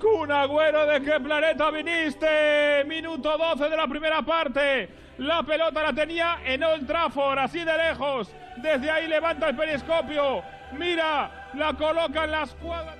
Kun 0.00 0.32
Agüero, 0.32 0.86
¿de 0.86 1.02
qué 1.02 1.20
planeta 1.20 1.70
viniste? 1.70 2.84
Minuto 2.86 3.36
12 3.36 3.68
de 3.68 3.76
la 3.76 3.86
primera 3.86 4.22
parte. 4.22 4.88
La 5.18 5.42
pelota 5.42 5.82
la 5.82 5.92
tenía 5.92 6.38
en 6.44 6.64
Old 6.64 6.86
Trafford, 6.86 7.38
así 7.38 7.62
de 7.62 7.76
lejos. 7.76 8.32
Desde 8.56 8.90
ahí 8.90 9.06
levanta 9.06 9.50
el 9.50 9.56
periscopio. 9.56 10.42
Mira, 10.72 11.50
la 11.54 11.74
coloca 11.74 12.24
en 12.24 12.30
la 12.30 12.42
escuadra. 12.44 12.94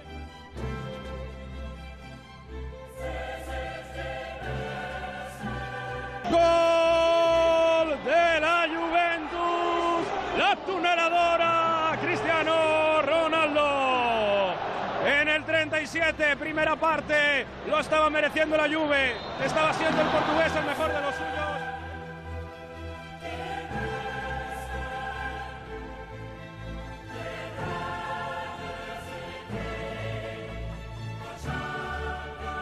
Gol 6.31 6.80
37, 16.13 16.37
primera 16.37 16.77
parte, 16.77 17.47
lo 17.69 17.79
estaba 17.79 18.11
mereciendo 18.11 18.57
la 18.57 18.65
Juve. 18.65 19.15
Estaba 19.45 19.73
siendo 19.73 20.01
el 20.01 20.09
portugués 20.09 20.53
el 20.57 20.65
mejor 20.65 20.89
de 20.89 21.01
los 21.01 21.15
suyos. 21.15 21.31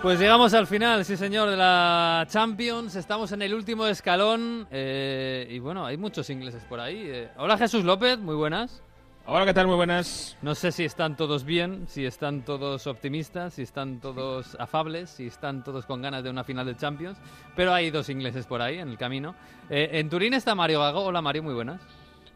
Pues 0.03 0.20
llegamos 0.20 0.55
al 0.55 0.67
final, 0.67 1.05
sí 1.05 1.17
señor, 1.17 1.51
de 1.51 1.56
la 1.56 2.25
Champions. 2.28 2.95
Estamos 2.97 3.33
en 3.33 3.42
el 3.42 3.53
último 3.55 3.87
escalón. 3.87 4.69
eh, 4.70 5.47
y 5.51 5.59
bueno, 5.59 5.84
hay 5.84 5.97
muchos 5.97 6.30
ingleses 6.30 6.62
por 6.65 6.80
ahí. 6.80 7.03
eh. 7.06 7.30
Hola 7.37 7.59
Jesús 7.59 7.84
López, 7.84 8.19
muy 8.19 8.37
buenas. 8.37 8.83
Hola, 9.31 9.45
¿qué 9.45 9.53
tal? 9.53 9.67
Muy 9.67 9.77
buenas. 9.77 10.39
No 10.41 10.55
sé 10.55 10.73
si 10.73 10.87
están 10.87 11.15
todos 11.15 11.45
bien, 11.45 11.87
si 11.87 12.07
están 12.07 12.47
todos 12.47 12.87
optimistas, 12.87 13.53
si 13.53 13.61
están 13.61 14.01
todos 14.01 14.57
afables, 14.59 15.11
si 15.11 15.27
están 15.27 15.62
todos 15.62 15.84
con 15.84 16.01
ganas 16.01 16.25
de 16.25 16.31
una 16.31 16.45
final 16.45 16.65
de 16.65 16.75
Champions. 16.75 17.19
Pero 17.55 17.75
hay 17.75 17.91
dos 17.91 18.09
ingleses 18.09 18.47
por 18.47 18.62
ahí 18.62 18.79
en 18.79 18.89
el 18.89 18.97
camino. 18.97 19.34
Eh, 19.69 19.91
en 19.93 20.09
Turín 20.09 20.33
está 20.33 20.55
Mario 20.55 20.81
Gago. 20.81 21.05
Hola 21.05 21.21
Mario, 21.21 21.43
muy 21.43 21.53
buenas. 21.53 21.83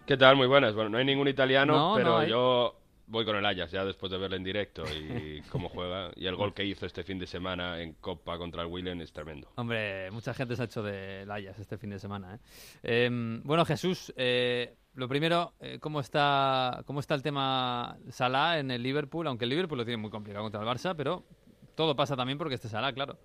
¿Qué 0.04 0.18
tal? 0.18 0.36
Muy 0.36 0.46
buenas. 0.46 0.74
Bueno, 0.74 0.90
no 0.90 0.98
hay 0.98 1.06
ningún 1.06 1.28
italiano, 1.28 1.72
No, 1.72 1.88
no 1.92 1.94
pero 1.96 2.24
yo 2.24 2.76
voy 3.06 3.24
con 3.24 3.36
el 3.36 3.46
Ajax 3.46 3.72
ya 3.72 3.86
después 3.86 4.12
de 4.12 4.18
verle 4.18 4.36
en 4.36 4.44
directo 4.44 4.84
y 4.94 5.40
cómo 5.50 5.70
juega. 5.70 6.10
Y 6.14 6.26
el 6.26 6.36
gol 6.36 6.52
que 6.52 6.62
hizo 6.62 6.84
este 6.84 7.04
fin 7.04 7.18
de 7.18 7.26
semana 7.26 7.80
en 7.80 7.94
Copa 7.94 8.36
contra 8.36 8.60
el 8.60 8.68
Willen 8.68 9.00
es 9.00 9.14
tremendo. 9.14 9.50
Hombre, 9.54 10.10
mucha 10.10 10.34
gente 10.34 10.56
se 10.56 10.60
ha 10.60 10.64
hecho 10.66 10.82
de 10.82 11.24
Layas 11.24 11.58
este 11.58 11.78
fin 11.78 11.88
de 11.88 11.98
semana. 11.98 12.34
¿eh? 12.34 12.38
Eh, 12.82 13.10
bueno, 13.44 13.64
Jesús, 13.64 14.12
eh, 14.14 14.76
lo 14.94 15.08
primero, 15.08 15.54
eh, 15.60 15.78
¿cómo, 15.80 16.00
está, 16.00 16.82
¿cómo 16.86 17.00
está 17.00 17.14
el 17.14 17.22
tema 17.22 17.96
Salah 18.10 18.58
en 18.58 18.70
el 18.70 18.82
Liverpool? 18.82 19.26
Aunque 19.26 19.44
el 19.44 19.50
Liverpool 19.50 19.78
lo 19.78 19.84
tiene 19.84 19.96
muy 20.00 20.10
complicado 20.10 20.44
contra 20.44 20.60
el 20.60 20.66
Barça, 20.66 20.94
pero 20.96 21.24
todo 21.74 21.96
pasa 21.96 22.16
también 22.16 22.38
porque 22.38 22.54
este 22.56 22.68
Salah, 22.68 22.92
claro. 22.92 23.18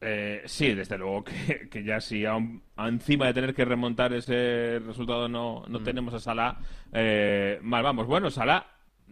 Eh, 0.00 0.42
sí, 0.44 0.74
desde 0.74 0.96
luego 0.96 1.24
que, 1.24 1.68
que 1.70 1.82
ya 1.82 2.00
si 2.00 2.24
aún- 2.24 2.62
encima 2.76 3.26
de 3.26 3.34
tener 3.34 3.54
que 3.54 3.64
remontar 3.64 4.12
ese 4.12 4.78
resultado 4.86 5.28
no, 5.28 5.64
no 5.68 5.82
tenemos 5.82 6.14
a 6.14 6.20
Salah, 6.20 6.58
eh, 6.92 7.58
mal 7.62 7.82
vamos. 7.82 8.06
Bueno, 8.06 8.30
Salah 8.30 8.66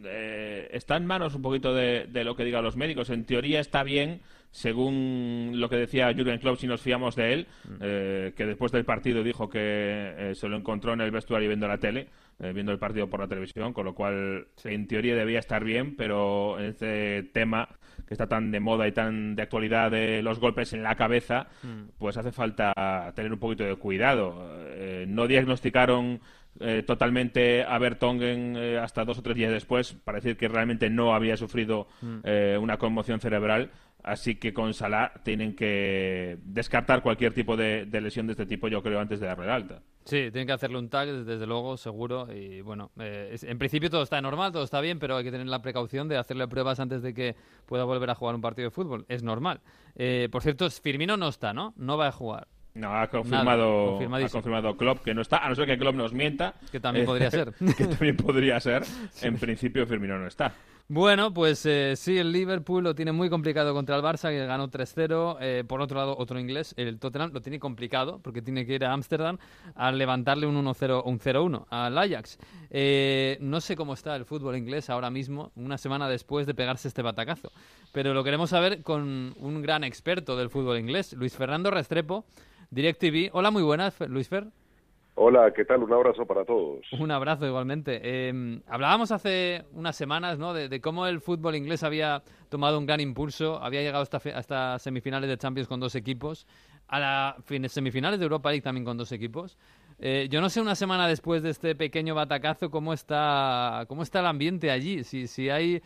eh, 0.04 0.68
está 0.72 0.96
en 0.96 1.06
manos 1.06 1.34
un 1.34 1.42
poquito 1.42 1.74
de, 1.74 2.06
de 2.06 2.22
lo 2.24 2.36
que 2.36 2.44
digan 2.44 2.62
los 2.62 2.76
médicos. 2.76 3.10
En 3.10 3.24
teoría 3.24 3.58
está 3.60 3.82
bien, 3.82 4.20
según 4.50 5.52
lo 5.54 5.68
que 5.68 5.76
decía 5.76 6.12
Jurgen 6.14 6.38
Klopp, 6.38 6.58
si 6.58 6.66
nos 6.66 6.80
fiamos 6.80 7.16
de 7.16 7.32
él, 7.32 7.46
eh, 7.80 8.32
que 8.36 8.46
después 8.46 8.72
del 8.72 8.84
partido 8.84 9.22
dijo 9.22 9.48
que 9.48 9.60
eh, 9.60 10.34
se 10.34 10.48
lo 10.48 10.56
encontró 10.56 10.92
en 10.92 11.00
el 11.00 11.10
vestuario 11.10 11.48
viendo 11.48 11.68
la 11.68 11.78
tele, 11.78 12.08
eh, 12.38 12.52
viendo 12.52 12.72
el 12.72 12.78
partido 12.78 13.08
por 13.08 13.20
la 13.20 13.28
televisión, 13.28 13.72
con 13.72 13.84
lo 13.84 13.94
cual 13.94 14.46
en 14.64 14.86
teoría 14.86 15.14
debía 15.14 15.38
estar 15.38 15.64
bien, 15.64 15.96
pero 15.96 16.58
en 16.58 16.66
este 16.66 17.22
tema 17.32 17.68
que 18.06 18.14
está 18.14 18.28
tan 18.28 18.50
de 18.50 18.60
moda 18.60 18.86
y 18.86 18.92
tan 18.92 19.34
de 19.34 19.42
actualidad 19.42 19.90
de 19.90 20.22
los 20.22 20.38
golpes 20.38 20.72
en 20.72 20.82
la 20.82 20.94
cabeza, 20.94 21.48
pues 21.98 22.16
hace 22.16 22.32
falta 22.32 23.12
tener 23.14 23.32
un 23.32 23.38
poquito 23.38 23.64
de 23.64 23.76
cuidado. 23.76 24.48
Eh, 24.68 25.06
no 25.08 25.26
diagnosticaron 25.26 26.20
eh, 26.60 26.82
totalmente 26.86 27.64
a 27.64 27.78
Bertongen 27.78 28.54
eh, 28.56 28.78
hasta 28.78 29.04
dos 29.04 29.18
o 29.18 29.22
tres 29.22 29.36
días 29.36 29.50
después 29.52 29.92
para 29.92 30.16
decir 30.18 30.36
que 30.36 30.48
realmente 30.48 30.88
no 30.90 31.14
había 31.14 31.36
sufrido 31.36 31.88
eh, 32.24 32.58
una 32.60 32.76
conmoción 32.78 33.20
cerebral. 33.20 33.70
Así 34.02 34.36
que 34.36 34.54
con 34.54 34.72
Salah 34.72 35.12
tienen 35.24 35.56
que 35.56 36.38
descartar 36.44 37.02
cualquier 37.02 37.34
tipo 37.34 37.56
de, 37.56 37.86
de 37.86 38.00
lesión 38.00 38.26
de 38.28 38.34
este 38.34 38.46
tipo, 38.46 38.68
yo 38.68 38.80
creo, 38.80 39.00
antes 39.00 39.18
de 39.18 39.26
darle 39.26 39.46
el 39.46 39.50
alta. 39.50 39.82
Sí, 40.04 40.30
tienen 40.30 40.46
que 40.46 40.52
hacerle 40.52 40.78
un 40.78 40.88
tag, 40.88 41.08
desde 41.08 41.44
luego, 41.44 41.76
seguro. 41.76 42.28
Y 42.32 42.60
bueno, 42.60 42.92
eh, 43.00 43.30
es- 43.32 43.42
en 43.42 43.58
principio 43.58 43.90
todo 43.90 44.02
está 44.04 44.20
normal, 44.20 44.52
todo 44.52 44.62
está 44.62 44.80
bien, 44.80 45.00
pero 45.00 45.16
hay 45.16 45.24
que 45.24 45.32
tener 45.32 45.48
la 45.48 45.60
precaución 45.60 46.06
de 46.06 46.18
hacerle 46.18 46.46
pruebas 46.46 46.78
antes 46.78 47.02
de 47.02 47.14
que 47.14 47.34
pueda 47.66 47.82
volver 47.82 48.08
a 48.10 48.14
jugar 48.14 48.36
un 48.36 48.42
partido 48.42 48.66
de 48.68 48.70
fútbol. 48.70 49.06
Es 49.08 49.24
normal. 49.24 49.60
Eh, 49.96 50.28
por 50.30 50.42
cierto, 50.42 50.70
Firmino 50.70 51.16
no 51.16 51.26
está, 51.26 51.52
¿no? 51.52 51.74
No 51.76 51.96
va 51.96 52.06
a 52.06 52.12
jugar. 52.12 52.46
No, 52.76 52.94
ha 52.94 53.08
confirmado, 53.08 53.98
ha 53.98 54.28
confirmado 54.28 54.76
Klopp 54.76 55.02
que 55.02 55.14
no 55.14 55.22
está, 55.22 55.38
a 55.38 55.48
no 55.48 55.54
ser 55.54 55.64
que 55.66 55.78
Klopp 55.78 55.94
nos 55.96 56.12
mienta. 56.12 56.54
Que 56.70 56.78
también 56.78 57.06
podría 57.06 57.30
ser. 57.30 57.54
que 57.76 57.86
también 57.86 58.16
podría 58.16 58.60
ser. 58.60 58.84
En 59.22 59.38
principio 59.38 59.86
Firmino 59.86 60.18
no 60.18 60.26
está. 60.26 60.52
Bueno, 60.88 61.34
pues 61.34 61.66
eh, 61.66 61.94
sí, 61.96 62.16
el 62.16 62.30
Liverpool 62.30 62.84
lo 62.84 62.94
tiene 62.94 63.10
muy 63.10 63.28
complicado 63.28 63.74
contra 63.74 63.96
el 63.96 64.02
Barça, 64.02 64.30
que 64.30 64.46
ganó 64.46 64.70
3-0. 64.70 65.38
Eh, 65.40 65.64
por 65.66 65.80
otro 65.80 65.98
lado, 65.98 66.16
otro 66.16 66.38
inglés, 66.38 66.74
el 66.76 67.00
Tottenham, 67.00 67.32
lo 67.32 67.42
tiene 67.42 67.58
complicado 67.58 68.20
porque 68.22 68.40
tiene 68.40 68.64
que 68.64 68.74
ir 68.74 68.84
a 68.84 68.92
Ámsterdam 68.92 69.36
a 69.74 69.90
levantarle 69.90 70.46
un 70.46 70.54
1-0 70.64 71.02
un 71.04 71.18
0-1 71.18 71.66
al 71.70 71.98
Ajax. 71.98 72.38
Eh, 72.70 73.36
no 73.40 73.60
sé 73.60 73.74
cómo 73.74 73.94
está 73.94 74.14
el 74.14 74.26
fútbol 74.26 74.56
inglés 74.56 74.88
ahora 74.88 75.10
mismo, 75.10 75.50
una 75.56 75.76
semana 75.76 76.08
después 76.08 76.46
de 76.46 76.54
pegarse 76.54 76.86
este 76.86 77.02
batacazo, 77.02 77.50
pero 77.90 78.14
lo 78.14 78.22
queremos 78.22 78.50
saber 78.50 78.84
con 78.84 79.34
un 79.40 79.62
gran 79.62 79.82
experto 79.82 80.36
del 80.36 80.50
fútbol 80.50 80.78
inglés, 80.78 81.14
Luis 81.14 81.34
Fernando 81.34 81.72
Restrepo, 81.72 82.26
DirecTV. 82.70 83.30
Hola, 83.32 83.50
muy 83.50 83.64
buenas, 83.64 83.98
Luis 84.08 84.28
Fer. 84.28 84.52
Hola, 85.18 85.50
¿qué 85.54 85.64
tal? 85.64 85.82
Un 85.82 85.94
abrazo 85.94 86.26
para 86.26 86.44
todos. 86.44 86.86
Un 86.92 87.10
abrazo 87.10 87.46
igualmente. 87.46 88.00
Eh, 88.02 88.60
hablábamos 88.66 89.10
hace 89.12 89.64
unas 89.72 89.96
semanas 89.96 90.38
¿no? 90.38 90.52
de, 90.52 90.80
cómo 90.82 91.06
el 91.06 91.22
fútbol 91.22 91.56
inglés 91.56 91.82
había 91.82 92.22
tomado 92.50 92.78
un 92.78 92.84
gran 92.84 93.00
impulso, 93.00 93.58
había 93.62 93.80
llegado 93.80 94.06
hasta, 94.34 94.78
semifinales 94.78 95.30
de 95.30 95.38
Champions 95.38 95.68
con 95.68 95.80
dos 95.80 95.94
equipos, 95.94 96.46
a 96.88 97.34
semifinales 97.68 98.18
de 98.20 98.24
Europa 98.24 98.50
League 98.50 98.60
también 98.60 98.84
con 98.84 98.98
dos 98.98 99.10
equipos. 99.10 99.56
Eh, 99.98 100.28
yo 100.30 100.42
no 100.42 100.50
sé 100.50 100.60
una 100.60 100.74
semana 100.74 101.08
después 101.08 101.42
de 101.42 101.48
este 101.48 101.74
pequeño 101.74 102.14
batacazo 102.14 102.70
cómo 102.70 102.92
está, 102.92 103.86
cómo 103.88 104.02
está 104.02 104.20
el 104.20 104.26
ambiente 104.26 104.70
allí, 104.70 105.02
si, 105.02 105.28
si, 105.28 105.48
hay, 105.48 105.82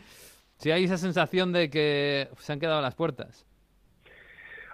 si 0.57 0.71
hay 0.71 0.83
esa 0.83 0.97
sensación 0.97 1.53
de 1.53 1.69
que 1.69 2.27
se 2.37 2.51
han 2.51 2.59
quedado 2.59 2.81
las 2.81 2.95
puertas. 2.95 3.45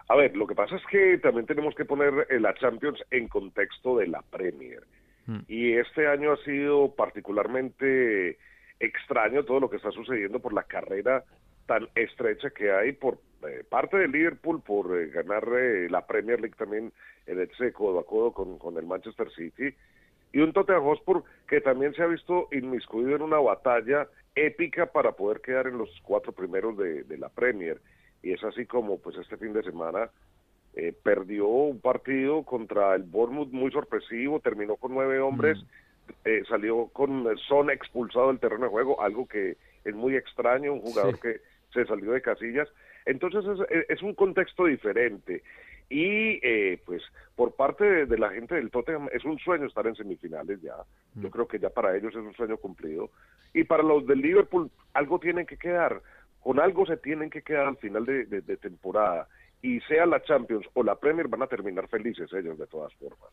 A 0.09 0.16
ver, 0.16 0.35
lo 0.38 0.47
que 0.47 0.56
pasa 0.56 0.75
es 0.75 0.85
que 0.90 1.18
también 1.18 1.45
tenemos 1.45 1.75
que 1.75 1.85
poner 1.85 2.28
eh, 2.29 2.40
la 2.40 2.53
Champions 2.53 3.03
en 3.12 3.28
contexto 3.28 3.97
de 3.97 4.07
la 4.07 4.22
Premier. 4.22 4.84
Mm. 5.25 5.40
Y 5.47 5.73
este 5.73 6.07
año 6.07 6.31
ha 6.31 6.38
sido 6.38 6.95
particularmente 6.95 8.38
extraño 8.79 9.44
todo 9.44 9.59
lo 9.59 9.69
que 9.69 9.78
está 9.78 9.91
sucediendo 9.91 10.40
por 10.40 10.53
la 10.53 10.63
carrera 10.63 11.23
tan 11.66 11.88
estrecha 11.96 12.50
que 12.50 12.72
hay 12.72 12.94
por 12.94 13.19
eh, 13.47 13.63
parte 13.69 13.97
del 13.97 14.12
Liverpool 14.12 14.62
por 14.62 14.97
eh, 14.97 15.09
ganar 15.09 15.47
eh, 15.53 15.90
la 15.90 16.07
Premier 16.07 16.40
League 16.40 16.56
también 16.57 16.91
en 17.25 17.41
ese 17.41 17.73
codo 17.73 18.00
a 18.00 18.06
codo 18.06 18.31
con, 18.31 18.57
con 18.57 18.78
el 18.78 18.85
Manchester 18.85 19.29
City 19.31 19.75
y 20.31 20.40
un 20.40 20.53
Tottenham 20.53 20.84
Hotspur 20.84 21.23
que 21.47 21.62
también 21.62 21.94
se 21.94 22.03
ha 22.03 22.07
visto 22.07 22.47
inmiscuido 22.51 23.16
en 23.16 23.22
una 23.22 23.40
batalla 23.40 24.07
épica 24.35 24.88
para 24.88 25.12
poder 25.12 25.41
quedar 25.41 25.67
en 25.67 25.78
los 25.78 25.90
cuatro 26.03 26.31
primeros 26.31 26.78
de, 26.78 27.03
de 27.03 27.17
la 27.17 27.29
Premier 27.29 27.79
y 28.23 28.31
es 28.33 28.44
así 28.44 28.66
como 28.66 29.00
pues 29.00 29.16
este 29.17 29.38
fin 29.38 29.53
de 29.53 29.63
semana 29.63 30.09
eh, 30.75 30.94
perdió 31.03 31.47
un 31.47 31.79
partido 31.79 32.44
contra 32.44 32.95
el 32.95 33.03
Bournemouth 33.03 33.51
muy 33.51 33.72
sorpresivo, 33.72 34.40
terminó 34.40 34.75
con 34.75 34.93
nueve 34.93 35.19
hombres, 35.19 35.58
eh, 36.25 36.43
salió 36.47 36.87
con 36.93 37.25
Son 37.47 37.69
expulsado 37.69 38.28
del 38.28 38.40
terreno 38.40 38.66
de 38.66 38.72
juego, 38.72 39.02
algo 39.02 39.28
que 39.28 39.58
es 39.84 39.96
muy 39.96 40.16
extraño, 40.16 40.73
un 40.73 40.81
jugador 40.81 41.16
Sí. 41.16 41.22
que 41.22 41.41
se 41.73 41.85
salió 41.85 42.11
de 42.11 42.22
casillas. 42.22 42.67
Entonces 43.05 43.43
es, 43.69 43.85
es 43.90 44.02
un 44.03 44.14
contexto 44.14 44.66
diferente. 44.66 45.41
Y 45.90 46.40
eh, 46.46 46.81
pues 46.85 47.02
por 47.35 47.55
parte 47.55 47.85
de, 47.85 48.05
de 48.05 48.17
la 48.17 48.29
gente 48.31 48.55
del 48.55 48.70
Tottenham 48.70 49.08
es 49.13 49.23
un 49.23 49.40
sueño 49.40 49.66
estar 49.67 49.87
en 49.87 49.96
semifinales 49.96 50.61
ya. 50.61 50.75
Yo 51.16 51.29
creo 51.31 51.47
que 51.47 51.59
ya 51.59 51.70
para 51.70 51.96
ellos 51.96 52.11
es 52.13 52.20
un 52.22 52.34
sueño 52.35 52.58
cumplido. 52.58 53.09
Y 53.53 53.63
para 53.63 53.84
los 53.84 54.05
del 54.05 54.20
Liverpool 54.20 54.70
algo 54.93 55.17
tienen 55.20 55.46
que 55.46 55.58
quedar. 55.58 56.02
Con 56.47 56.61
algo 56.61 56.85
se 56.85 56.96
tienen 56.96 57.29
que 57.29 57.41
quedar 57.41 57.67
al 57.67 57.76
final 57.76 58.05
de, 58.05 58.58
temporada. 58.61 59.28
Y 59.61 59.82
sea 59.82 60.05
la 60.05 60.23
Champions 60.23 60.66
o 60.76 60.82
la 60.82 60.96
Premier 60.96 61.28
van 61.28 61.41
a 61.41 61.47
terminar 61.47 61.90
felices 61.90 62.32
ellos 62.32 62.58
de 62.58 62.66
todas 62.67 62.94
formas. 62.94 63.28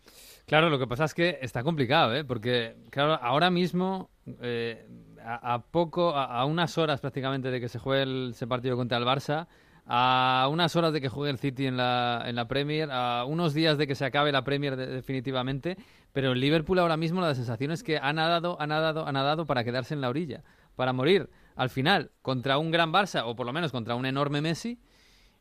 Claro, 0.49 0.69
lo 0.69 0.81
que 0.81 0.89
pasa 0.89 1.05
es 1.05 1.15
que 1.15 1.39
está 1.41 1.63
complicado, 1.63 2.13
¿eh? 2.13 2.25
Porque, 2.25 2.75
claro, 2.91 3.13
ahora 3.23 3.51
mismo, 3.51 4.11
eh, 4.43 4.85
a, 5.25 5.63
poco, 5.63 6.11
a, 6.11 6.45
unas 6.45 6.77
horas 6.77 7.01
prácticamente 7.01 7.53
de 7.53 7.61
que 7.61 7.69
se 7.69 7.79
juegue 7.79 8.31
ese 8.31 8.49
partido 8.49 8.77
contra 8.77 8.99
el 8.99 9.05
Barça, 9.05 9.47
a 9.87 10.49
unas 10.51 10.75
horas 10.75 10.93
de 10.93 11.01
que 11.01 11.09
juegue 11.09 11.31
el 11.31 11.39
City 11.39 11.69
en 11.69 11.77
la, 11.77 12.25
en 12.27 12.35
la 12.35 12.49
Premier, 12.49 12.89
a 12.91 13.27
unos 13.27 13.55
días 13.55 13.79
de 13.79 13.87
que 13.87 13.95
se 13.95 14.05
acabe 14.05 14.33
la 14.33 14.43
Premier 14.43 14.75
de- 14.75 14.89
definitivamente, 14.89 15.77
pero 16.13 16.33
el 16.33 16.41
Liverpool 16.41 16.81
ahora 16.81 16.97
mismo 16.97 17.21
la 17.21 17.37
sensación 17.37 17.71
es 17.71 17.85
que 17.85 17.97
ha 17.97 18.13
nadado, 18.13 18.61
ha 18.61 18.67
nadado, 18.67 19.07
ha 19.07 19.13
nadado 19.13 19.47
para 19.47 19.63
quedarse 19.63 19.95
en 19.95 20.01
la 20.01 20.09
orilla, 20.09 20.43
para 20.75 20.93
morir 20.93 21.29
al 21.57 21.71
final 21.71 22.11
contra 22.23 22.59
un 22.59 22.71
gran 22.71 22.93
Barça, 22.93 23.25
o 23.27 23.35
por 23.37 23.47
lo 23.47 23.53
menos 23.53 23.73
contra 23.73 23.95
un 23.95 24.07
enorme 24.07 24.41
Messi, 24.41 24.79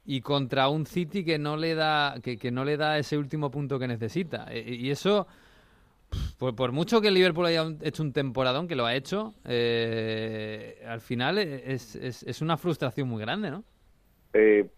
y 0.06 0.22
contra 0.22 0.70
un 0.70 0.86
City 0.86 1.26
que 1.26 1.40
no 1.40 1.58
le 1.58 1.76
da 1.76 2.16
que, 2.24 2.38
que 2.38 2.52
no 2.52 2.66
le 2.66 2.78
da 2.78 2.98
ese 3.00 3.18
último 3.18 3.52
punto 3.52 3.80
que 3.80 3.88
necesita. 3.88 4.48
E- 4.52 4.76
Y 4.76 4.92
eso, 4.92 5.28
por, 6.38 6.56
por 6.56 6.72
mucho 6.72 7.02
que 7.02 7.08
el 7.10 7.14
Liverpool 7.16 7.46
haya 7.46 7.66
hecho 7.82 8.04
un 8.04 8.14
temporadón, 8.14 8.68
que 8.68 8.76
lo 8.76 8.86
ha 8.86 8.96
hecho, 8.96 9.34
eh, 9.46 10.84
al 10.88 11.02
final 11.02 11.38
es, 11.38 11.96
es, 11.96 12.24
es 12.24 12.42
una 12.42 12.58
frustración 12.58 13.08
muy 13.08 13.22
grande, 13.22 13.52
¿no? 13.52 13.64
Eh, 14.34 14.70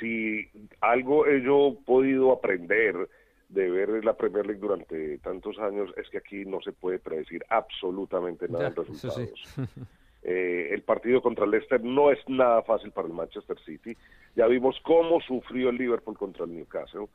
si 0.00 0.50
algo 0.80 1.26
he 1.26 1.42
yo 1.42 1.78
podido 1.86 2.32
aprender 2.32 3.08
de 3.48 3.70
ver 3.70 4.04
la 4.04 4.16
Premier 4.16 4.44
League 4.46 4.60
durante 4.60 5.18
tantos 5.18 5.58
años 5.58 5.90
es 5.96 6.08
que 6.10 6.18
aquí 6.18 6.44
no 6.44 6.60
se 6.60 6.72
puede 6.72 6.98
predecir 6.98 7.44
absolutamente 7.48 8.48
nada 8.48 8.64
Ya, 8.64 8.70
de 8.70 8.82
eso 8.82 8.84
sí. 8.84 9.30
Eh, 10.24 10.70
el 10.72 10.82
partido 10.82 11.20
contra 11.20 11.44
el 11.44 11.50
Leicester 11.50 11.82
no 11.84 12.10
es 12.10 12.18
nada 12.28 12.62
fácil 12.62 12.90
para 12.92 13.06
el 13.06 13.14
Manchester 13.14 13.58
City. 13.60 13.94
Ya 14.34 14.46
vimos 14.46 14.74
cómo 14.82 15.20
sufrió 15.20 15.68
el 15.68 15.76
Liverpool 15.76 16.16
contra 16.16 16.46
el 16.46 16.54
Newcastle. 16.54 17.08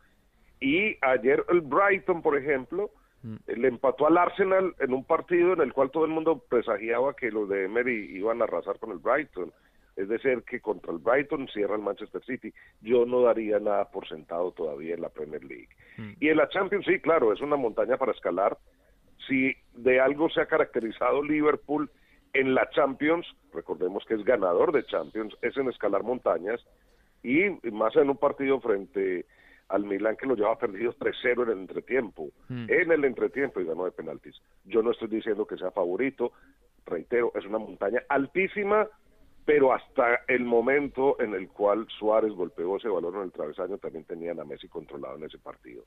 Y 0.60 0.96
ayer 1.02 1.44
el 1.50 1.62
Brighton, 1.62 2.22
por 2.22 2.38
ejemplo, 2.38 2.92
eh, 3.48 3.56
le 3.58 3.68
empató 3.68 4.06
al 4.06 4.18
Arsenal 4.18 4.76
en 4.80 4.94
un 4.94 5.04
partido 5.04 5.54
en 5.54 5.62
el 5.62 5.74
cual 5.74 5.90
todo 5.90 6.06
el 6.06 6.12
mundo 6.12 6.44
presagiaba 6.48 7.16
que 7.16 7.32
los 7.32 7.50
de 7.50 7.66
Emery 7.66 8.16
iban 8.16 8.42
a 8.42 8.44
arrasar 8.44 8.78
con 8.78 8.92
el 8.92 9.00
Brighton. 9.00 9.52
Es 9.96 10.08
decir, 10.08 10.44
que 10.44 10.62
contra 10.62 10.94
el 10.94 11.00
Brighton 11.00 11.48
cierra 11.48 11.76
el 11.76 11.82
Manchester 11.82 12.24
City. 12.24 12.54
Yo 12.80 13.06
no 13.06 13.24
daría 13.24 13.60
nada 13.60 13.90
por 13.90 14.08
sentado 14.08 14.52
todavía 14.52 14.94
en 14.94 15.02
la 15.02 15.10
Premier 15.10 15.44
League. 15.44 15.68
Y 16.22 16.30
en 16.30 16.38
la 16.38 16.48
Champions, 16.48 16.86
sí, 16.86 17.00
claro, 17.00 17.34
es 17.34 17.42
una 17.42 17.58
montaña 17.58 17.98
para 17.98 18.14
escalar. 18.14 18.58
Si 19.28 19.54
de 19.74 20.00
algo 20.00 20.30
se 20.30 20.40
ha 20.40 20.46
caracterizado 20.46 21.22
Liverpool 21.22 21.92
en 22.34 22.54
la 22.54 22.70
Champions, 22.70 23.26
recordemos 23.54 24.04
que 24.06 24.16
es 24.16 24.24
ganador 24.24 24.72
de 24.72 24.86
Champions, 24.86 25.36
es 25.42 25.56
en 25.58 25.70
escalar 25.70 26.04
montañas 26.04 26.66
y 27.24 27.50
más 27.72 27.96
en 27.96 28.10
un 28.10 28.18
partido 28.18 28.60
frente 28.60 29.26
al 29.68 29.84
Milan 29.84 30.16
que 30.16 30.26
lo 30.26 30.36
lleva 30.36 30.58
perdido 30.58 30.94
3-0 30.94 31.44
en 31.44 31.50
el 31.50 31.60
entretiempo, 31.60 32.30
en 32.50 32.92
el 32.92 33.06
entretiempo 33.06 33.60
y 33.60 33.66
ganó 33.66 33.86
de 33.86 33.92
penaltis. 33.92 34.36
Yo 34.66 34.82
no 34.82 34.92
estoy 34.92 35.10
diciendo 35.10 35.46
que 35.46 35.58
sea 35.58 35.72
favorito, 35.72 36.32
reitero, 36.86 37.32
es 37.36 37.46
una 37.46 37.60
montaña 37.60 38.02
altísima, 38.10 38.88
pero 39.46 39.74
hasta 39.74 40.22
el 40.28 40.44
momento 40.44 41.20
en 41.20 41.34
el 41.34 41.50
cual 41.50 41.88
Suárez 41.98 42.34
golpeó 42.34 42.78
ese 42.78 42.88
balón 42.88 43.16
en 43.16 43.22
el 43.24 43.32
travesaño 43.32 43.78
también 43.78 44.06
tenían 44.06 44.40
a 44.40 44.46
Messi 44.46 44.68
controlado 44.68 45.18
en 45.18 45.26
ese 45.26 45.38
partido. 45.38 45.84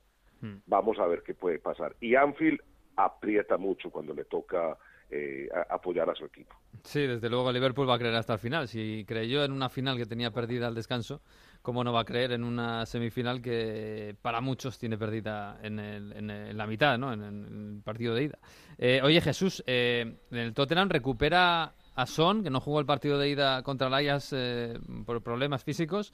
Vamos 0.66 0.98
a 0.98 1.06
ver 1.06 1.22
qué 1.22 1.34
puede 1.34 1.58
pasar. 1.60 1.94
Y 2.00 2.16
Anfield 2.16 2.60
aprieta 2.96 3.56
mucho 3.58 3.90
cuando 3.90 4.12
le 4.14 4.24
toca 4.24 4.76
eh, 5.12 5.48
a- 5.54 5.74
apoyar 5.74 6.08
a 6.10 6.14
su 6.14 6.24
equipo. 6.24 6.54
Sí, 6.84 7.00
desde 7.06 7.28
luego 7.28 7.52
Liverpool 7.52 7.88
va 7.88 7.94
a 7.94 7.98
creer 7.98 8.14
hasta 8.16 8.32
el 8.32 8.38
final. 8.38 8.66
Si 8.66 9.04
creyó 9.06 9.44
en 9.44 9.52
una 9.52 9.68
final 9.68 9.96
que 9.96 10.06
tenía 10.06 10.30
perdida 10.32 10.66
al 10.66 10.74
descanso, 10.74 11.20
¿cómo 11.60 11.84
no 11.84 11.92
va 11.92 12.00
a 12.00 12.04
creer 12.04 12.32
en 12.32 12.42
una 12.44 12.86
semifinal 12.86 13.40
que 13.42 14.16
para 14.22 14.40
muchos 14.40 14.78
tiene 14.78 14.96
perdida 14.98 15.58
en, 15.62 15.78
el- 15.78 16.12
en 16.14 16.30
el- 16.30 16.50
en 16.50 16.56
la 16.56 16.66
mitad, 16.66 16.98
¿no? 16.98 17.12
en, 17.12 17.22
en 17.22 17.74
el 17.76 17.82
partido 17.84 18.14
de 18.14 18.24
ida? 18.24 18.38
Eh, 18.78 19.00
oye, 19.04 19.20
Jesús, 19.20 19.62
eh, 19.66 20.16
el 20.30 20.54
Tottenham 20.54 20.88
recupera 20.88 21.74
a 21.94 22.06
Son, 22.06 22.42
que 22.42 22.50
no 22.50 22.60
jugó 22.60 22.80
el 22.80 22.86
partido 22.86 23.18
de 23.18 23.28
ida 23.28 23.62
contra 23.62 23.88
el 23.88 23.94
Ajax 23.94 24.32
eh, 24.32 24.78
por 25.04 25.22
problemas 25.22 25.62
físicos. 25.62 26.12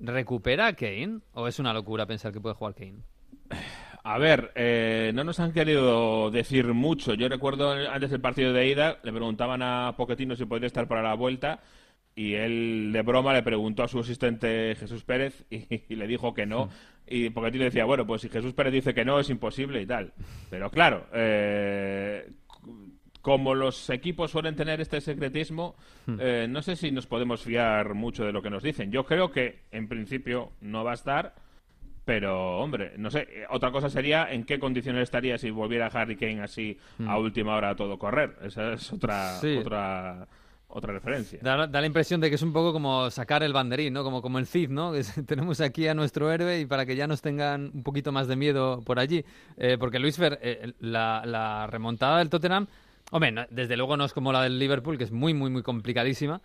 ¿Recupera 0.00 0.68
a 0.68 0.72
Kane? 0.74 1.20
¿O 1.34 1.46
es 1.48 1.58
una 1.58 1.72
locura 1.74 2.06
pensar 2.06 2.32
que 2.32 2.40
puede 2.40 2.54
jugar 2.54 2.74
Kane? 2.74 3.02
A 4.04 4.18
ver, 4.18 4.50
eh, 4.56 5.12
no 5.14 5.22
nos 5.22 5.38
han 5.38 5.52
querido 5.52 6.30
decir 6.30 6.66
mucho. 6.74 7.14
Yo 7.14 7.28
recuerdo 7.28 7.70
antes 7.70 8.10
del 8.10 8.20
partido 8.20 8.52
de 8.52 8.68
ida, 8.68 8.98
le 9.02 9.12
preguntaban 9.12 9.62
a 9.62 9.94
Poquetino 9.96 10.34
si 10.34 10.44
podría 10.44 10.66
estar 10.66 10.88
para 10.88 11.02
la 11.02 11.14
vuelta 11.14 11.60
y 12.14 12.34
él 12.34 12.90
de 12.92 13.02
broma 13.02 13.32
le 13.32 13.42
preguntó 13.42 13.84
a 13.84 13.88
su 13.88 14.00
asistente 14.00 14.74
Jesús 14.74 15.04
Pérez 15.04 15.44
y, 15.50 15.66
y 15.88 15.96
le 15.96 16.06
dijo 16.06 16.34
que 16.34 16.46
no. 16.46 16.68
Y 17.06 17.30
Poquetino 17.30 17.64
decía, 17.64 17.84
bueno, 17.84 18.06
pues 18.06 18.22
si 18.22 18.28
Jesús 18.28 18.54
Pérez 18.54 18.72
dice 18.72 18.94
que 18.94 19.04
no 19.04 19.20
es 19.20 19.30
imposible 19.30 19.80
y 19.80 19.86
tal. 19.86 20.12
Pero 20.50 20.70
claro, 20.70 21.06
eh, 21.12 22.28
como 23.20 23.54
los 23.54 23.88
equipos 23.90 24.32
suelen 24.32 24.56
tener 24.56 24.80
este 24.80 25.00
secretismo, 25.00 25.76
eh, 26.18 26.46
no 26.48 26.60
sé 26.60 26.74
si 26.74 26.90
nos 26.90 27.06
podemos 27.06 27.42
fiar 27.42 27.94
mucho 27.94 28.24
de 28.24 28.32
lo 28.32 28.42
que 28.42 28.50
nos 28.50 28.62
dicen. 28.62 28.90
Yo 28.90 29.04
creo 29.04 29.30
que 29.30 29.60
en 29.70 29.88
principio 29.88 30.52
no 30.60 30.84
va 30.84 30.90
a 30.90 30.94
estar. 30.94 31.34
Pero, 32.04 32.58
hombre, 32.58 32.94
no 32.98 33.10
sé, 33.10 33.20
eh, 33.30 33.44
otra 33.50 33.70
cosa 33.70 33.88
sería 33.88 34.32
en 34.32 34.44
qué 34.44 34.58
condiciones 34.58 35.04
estaría 35.04 35.38
si 35.38 35.50
volviera 35.50 35.86
Harry 35.86 36.16
Kane 36.16 36.42
así 36.42 36.76
a 37.06 37.16
última 37.18 37.54
hora 37.54 37.70
a 37.70 37.76
todo 37.76 37.98
correr. 37.98 38.36
Esa 38.42 38.72
es 38.72 38.92
otra 38.92 39.38
Sí. 39.40 39.56
otra 39.58 40.26
otra 40.74 40.94
referencia. 40.94 41.38
Da, 41.42 41.66
da 41.66 41.80
la 41.82 41.86
impresión 41.86 42.18
de 42.22 42.30
que 42.30 42.36
es 42.36 42.42
un 42.42 42.52
poco 42.52 42.72
como 42.72 43.10
sacar 43.10 43.42
el 43.42 43.52
banderín, 43.52 43.92
¿no? 43.92 44.02
Como, 44.04 44.22
como 44.22 44.38
el 44.38 44.46
Cid, 44.46 44.70
¿no? 44.70 44.92
Que 45.16 45.22
tenemos 45.22 45.60
aquí 45.60 45.86
a 45.86 45.92
nuestro 45.94 46.32
héroe 46.32 46.60
y 46.60 46.66
para 46.66 46.86
que 46.86 46.96
ya 46.96 47.06
nos 47.06 47.20
tengan 47.20 47.70
un 47.74 47.82
poquito 47.82 48.10
más 48.10 48.26
de 48.26 48.36
miedo 48.36 48.80
por 48.80 48.98
allí. 48.98 49.22
Eh, 49.58 49.76
porque 49.78 49.98
Luis 49.98 50.16
Fer, 50.16 50.38
eh, 50.42 50.72
la, 50.80 51.22
la 51.26 51.66
remontada 51.66 52.18
del 52.18 52.30
Tottenham, 52.30 52.66
hombre, 53.10 53.32
no- 53.32 53.46
desde 53.50 53.76
luego 53.76 53.96
no 53.98 54.06
es 54.06 54.14
como 54.14 54.32
la 54.32 54.42
del 54.42 54.58
Liverpool, 54.58 54.96
que 54.96 55.04
es 55.04 55.12
muy, 55.12 55.34
muy, 55.34 55.50
muy 55.50 55.62
complicadísima. 55.62 56.40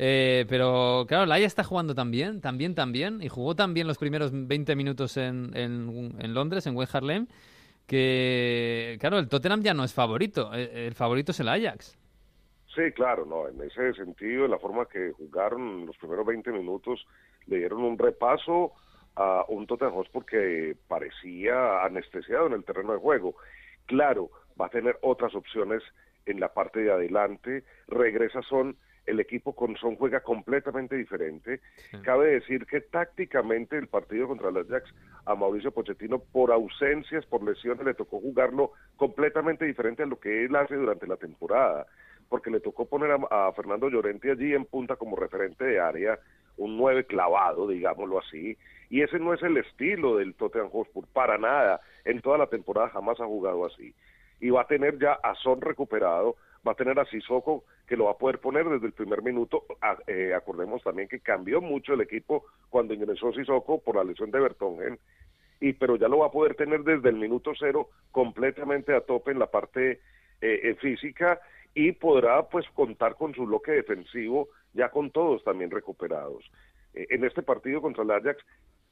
Eh, 0.00 0.46
pero 0.48 1.04
claro, 1.08 1.26
Laia 1.26 1.46
está 1.46 1.64
jugando 1.64 1.92
bien, 2.12 2.40
tan 2.40 2.92
bien, 2.92 3.20
y 3.20 3.28
jugó 3.28 3.56
tan 3.56 3.74
bien 3.74 3.88
los 3.88 3.98
primeros 3.98 4.30
20 4.32 4.76
minutos 4.76 5.16
en, 5.16 5.50
en, 5.54 6.14
en 6.20 6.34
Londres, 6.34 6.66
en 6.68 6.76
West 6.76 6.94
Harlem, 6.94 7.26
que 7.86 8.96
claro, 9.00 9.18
el 9.18 9.28
Tottenham 9.28 9.62
ya 9.62 9.74
no 9.74 9.82
es 9.82 9.92
favorito, 9.92 10.54
eh, 10.54 10.86
el 10.86 10.94
favorito 10.94 11.32
es 11.32 11.40
el 11.40 11.48
Ajax. 11.48 11.98
Sí, 12.76 12.92
claro, 12.92 13.26
no, 13.26 13.48
en 13.48 13.60
ese 13.60 13.92
sentido, 13.94 14.44
en 14.44 14.52
la 14.52 14.58
forma 14.60 14.86
que 14.86 15.10
jugaron 15.10 15.84
los 15.84 15.96
primeros 15.96 16.24
20 16.24 16.52
minutos, 16.52 17.04
le 17.46 17.58
dieron 17.58 17.82
un 17.82 17.98
repaso 17.98 18.74
a 19.16 19.44
un 19.48 19.66
Tottenham 19.66 19.94
Hotspur 19.94 20.24
que 20.24 20.76
parecía 20.86 21.82
anestesiado 21.84 22.46
en 22.46 22.52
el 22.52 22.64
terreno 22.64 22.92
de 22.92 23.00
juego. 23.00 23.34
Claro, 23.86 24.30
va 24.60 24.66
a 24.66 24.70
tener 24.70 24.96
otras 25.02 25.34
opciones 25.34 25.82
en 26.26 26.38
la 26.38 26.52
parte 26.52 26.80
de 26.80 26.92
adelante, 26.92 27.64
regresa 27.88 28.42
Son, 28.42 28.76
el 29.08 29.20
equipo 29.20 29.54
con 29.54 29.76
Son 29.76 29.96
juega 29.96 30.20
completamente 30.20 30.96
diferente. 30.96 31.60
Cabe 32.02 32.32
decir 32.32 32.66
que 32.66 32.80
tácticamente 32.80 33.76
el 33.76 33.88
partido 33.88 34.28
contra 34.28 34.50
el 34.50 34.58
Ajax 34.58 34.92
a 35.24 35.34
Mauricio 35.34 35.72
Pochettino 35.72 36.18
por 36.18 36.52
ausencias, 36.52 37.26
por 37.26 37.42
lesiones, 37.42 37.84
le 37.84 37.94
tocó 37.94 38.20
jugarlo 38.20 38.72
completamente 38.96 39.64
diferente 39.64 40.02
a 40.02 40.06
lo 40.06 40.18
que 40.20 40.44
él 40.44 40.54
hace 40.56 40.74
durante 40.74 41.06
la 41.06 41.16
temporada 41.16 41.86
porque 42.28 42.50
le 42.50 42.60
tocó 42.60 42.86
poner 42.86 43.10
a, 43.10 43.48
a 43.48 43.52
Fernando 43.52 43.88
Llorente 43.88 44.30
allí 44.30 44.52
en 44.54 44.66
punta 44.66 44.96
como 44.96 45.16
referente 45.16 45.64
de 45.64 45.80
área, 45.80 46.18
un 46.56 46.76
nueve 46.76 47.04
clavado, 47.04 47.68
digámoslo 47.68 48.18
así, 48.18 48.56
y 48.90 49.02
ese 49.02 49.18
no 49.18 49.32
es 49.32 49.42
el 49.42 49.56
estilo 49.56 50.16
del 50.16 50.34
Tottenham 50.34 50.70
Hotspur, 50.70 51.06
para 51.12 51.38
nada, 51.38 51.80
en 52.04 52.20
toda 52.20 52.38
la 52.38 52.46
temporada 52.48 52.90
jamás 52.90 53.20
ha 53.20 53.26
jugado 53.26 53.64
así, 53.64 53.94
y 54.40 54.50
va 54.50 54.62
a 54.62 54.66
tener 54.66 54.98
ya 54.98 55.12
a 55.14 55.34
Son 55.36 55.60
recuperado, 55.60 56.36
va 56.66 56.72
a 56.72 56.76
tener 56.76 56.98
a 56.98 57.04
Sissoko 57.06 57.64
que 57.86 57.96
lo 57.96 58.06
va 58.06 58.12
a 58.12 58.18
poder 58.18 58.38
poner 58.38 58.68
desde 58.68 58.86
el 58.86 58.92
primer 58.92 59.22
minuto, 59.22 59.64
A- 59.80 59.98
eh, 60.06 60.34
acordemos 60.34 60.82
también 60.82 61.08
que 61.08 61.20
cambió 61.20 61.60
mucho 61.60 61.94
el 61.94 62.00
equipo 62.00 62.44
cuando 62.68 62.94
ingresó 62.94 63.32
Sissoko 63.32 63.80
por 63.80 63.96
la 63.96 64.04
lesión 64.04 64.30
de 64.30 64.40
Bertongen, 64.40 64.98
y 65.60 65.72
pero 65.72 65.96
ya 65.96 66.08
lo 66.08 66.18
va 66.18 66.26
a 66.26 66.30
poder 66.32 66.54
tener 66.54 66.82
desde 66.84 67.08
el 67.08 67.16
minuto 67.16 67.52
cero 67.58 67.88
completamente 68.12 68.94
a 68.94 69.00
tope 69.00 69.30
en 69.32 69.38
la 69.38 69.50
parte 69.50 70.00
eh, 70.40 70.60
eh, 70.62 70.74
física 70.80 71.40
y 71.74 71.92
podrá 71.92 72.48
pues 72.48 72.66
contar 72.74 73.16
con 73.16 73.34
su 73.34 73.44
bloque 73.46 73.72
defensivo 73.72 74.48
ya 74.72 74.90
con 74.90 75.10
todos 75.10 75.42
también 75.44 75.70
recuperados. 75.70 76.44
Eh, 76.94 77.06
en 77.10 77.24
este 77.24 77.42
partido 77.42 77.80
contra 77.82 78.04
el 78.04 78.10
Ajax, 78.10 78.44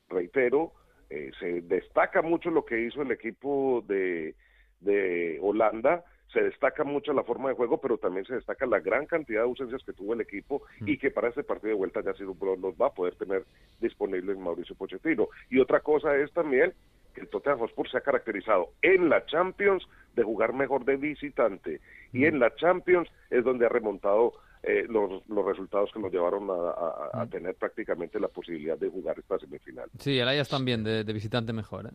reitero, 0.08 0.73
se 1.08 1.61
destaca 1.62 2.20
mucho 2.20 2.50
lo 2.50 2.64
que 2.64 2.80
hizo 2.80 3.00
el 3.00 3.12
equipo 3.12 3.85
de, 3.87 4.35
de 4.80 5.38
Holanda, 5.40 6.04
se 6.33 6.42
destaca 6.42 6.85
mucho 6.85 7.12
la 7.12 7.23
forma 7.25 7.49
de 7.49 7.54
juego, 7.54 7.80
pero 7.80 7.99
también 7.99 8.26
se 8.26 8.35
destaca 8.35 8.66
la 8.66 8.80
gran 8.80 9.06
cantidad 9.06 9.40
de 9.40 9.47
ausencias 9.49 9.83
que 9.85 9.92
tuvo 9.92 10.12
el 10.14 10.21
equipo 10.21 10.62
y 10.80 10.99
que 10.99 11.11
para 11.11 11.28
este 11.28 11.45
partido 11.45 11.68
de 11.71 11.75
vuelta 11.76 12.02
ya 12.02 12.12
sido 12.14 12.35
los 12.61 12.75
va 12.75 12.88
a 12.88 12.95
poder 12.95 13.14
tener 13.14 13.45
disponibles 13.80 14.37
Mauricio 14.37 14.75
Pochettino. 14.75 15.28
Y 15.50 15.61
otra 15.61 15.80
cosa 15.80 16.16
es 16.16 16.33
también 16.33 16.73
que 17.14 17.23
el 17.23 17.28
Tottenham 17.28 17.61
Hotspur 17.61 17.88
se 17.90 17.97
ha 17.97 18.00
caracterizado 18.02 18.73
en 18.83 19.09
la 19.09 19.25
Champions 19.26 19.87
de 20.14 20.23
jugar 20.23 20.52
mejor 20.52 20.85
de 20.85 20.97
visitante 20.97 21.80
y 22.12 22.25
en 22.26 22.38
la 22.38 22.54
Champions 22.56 23.09
es 23.30 23.42
donde 23.45 23.66
ha 23.66 23.68
remontado 23.71 24.33
eh, 24.62 24.85
los, 24.88 25.26
los 25.28 25.45
resultados 25.47 25.90
que 25.92 26.00
nos 26.00 26.11
llevaron 26.12 26.50
a, 26.50 26.54
a- 26.54 27.23
a 27.23 27.26
tener 27.26 27.54
prácticamente 27.54 28.18
la 28.18 28.28
posibilidad 28.28 28.76
de 28.76 28.88
jugar 28.88 29.18
esta 29.18 29.38
semifinal. 29.38 29.88
Sí, 30.00 30.18
el 30.18 30.28
Ajax 30.28 30.49
también, 30.49 30.83
de, 30.83 31.04
de 31.04 31.12
visitante 31.12 31.52
mejor, 31.52 31.87
¿eh? 31.87 31.90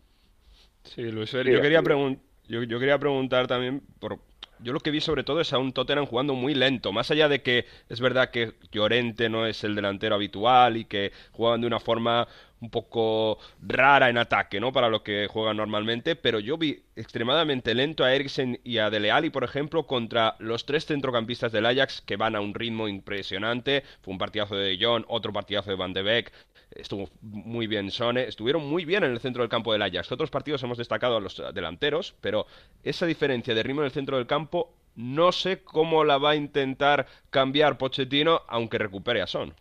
Sí, 0.84 1.02
Luis 1.10 1.30
Sí, 1.30 1.36
yo, 1.36 1.60
quería 1.60 1.78
así 1.80 1.88
es. 1.88 1.94
pregun- 1.94 2.18
yo, 2.48 2.62
yo 2.62 2.78
quería 2.78 2.98
preguntar 2.98 3.46
también 3.46 3.82
por... 3.98 4.18
Yo 4.58 4.72
lo 4.72 4.78
que 4.78 4.92
vi 4.92 5.00
sobre 5.00 5.24
todo 5.24 5.40
es 5.40 5.52
a 5.52 5.58
un 5.58 5.72
Tottenham 5.72 6.06
jugando 6.06 6.34
muy 6.34 6.54
lento, 6.54 6.92
más 6.92 7.10
allá 7.10 7.28
de 7.28 7.42
que 7.42 7.66
es 7.88 8.00
verdad 8.00 8.30
que 8.30 8.52
Llorente 8.70 9.28
no 9.28 9.44
es 9.44 9.64
el 9.64 9.74
delantero 9.74 10.14
habitual 10.14 10.76
y 10.76 10.84
que 10.84 11.10
juegan 11.32 11.62
de 11.62 11.66
una 11.66 11.80
forma 11.80 12.28
un 12.62 12.70
poco 12.70 13.38
rara 13.60 14.08
en 14.08 14.18
ataque, 14.18 14.60
¿no? 14.60 14.72
Para 14.72 14.88
lo 14.88 15.02
que 15.02 15.26
juegan 15.26 15.56
normalmente, 15.56 16.14
pero 16.14 16.38
yo 16.38 16.56
vi 16.56 16.80
extremadamente 16.94 17.74
lento 17.74 18.04
a 18.04 18.14
Eriksen 18.14 18.60
y 18.62 18.78
a 18.78 18.88
Dele 18.88 19.10
Alli, 19.10 19.30
por 19.30 19.42
ejemplo, 19.42 19.84
contra 19.88 20.36
los 20.38 20.64
tres 20.64 20.86
centrocampistas 20.86 21.50
del 21.50 21.66
Ajax 21.66 22.00
que 22.00 22.16
van 22.16 22.36
a 22.36 22.40
un 22.40 22.54
ritmo 22.54 22.86
impresionante. 22.86 23.82
Fue 24.00 24.12
un 24.12 24.18
partidazo 24.18 24.54
de 24.54 24.76
De 24.76 24.84
Jong, 24.84 25.04
otro 25.08 25.32
partidazo 25.32 25.70
de 25.70 25.76
Van 25.76 25.92
de 25.92 26.02
Beek. 26.02 26.32
Estuvo 26.76 27.08
muy 27.20 27.66
bien 27.66 27.90
Sone, 27.90 28.24
estuvieron 28.24 28.66
muy 28.68 28.84
bien 28.84 29.04
en 29.04 29.12
el 29.12 29.20
centro 29.20 29.42
del 29.42 29.50
campo 29.50 29.72
del 29.72 29.82
Ajax. 29.82 30.12
Otros 30.12 30.30
partidos 30.30 30.62
hemos 30.62 30.78
destacado 30.78 31.16
a 31.16 31.20
los 31.20 31.42
delanteros, 31.54 32.14
pero 32.20 32.46
esa 32.82 33.06
diferencia 33.06 33.54
de 33.54 33.62
ritmo 33.62 33.82
en 33.82 33.86
el 33.86 33.92
centro 33.92 34.16
del 34.16 34.26
campo 34.26 34.74
no 34.94 35.32
sé 35.32 35.62
cómo 35.62 36.04
la 36.04 36.18
va 36.18 36.30
a 36.30 36.36
intentar 36.36 37.06
cambiar 37.30 37.78
Pochettino, 37.78 38.40
aunque 38.48 38.78
recupere 38.78 39.22
a 39.22 39.26
Son. 39.26 39.54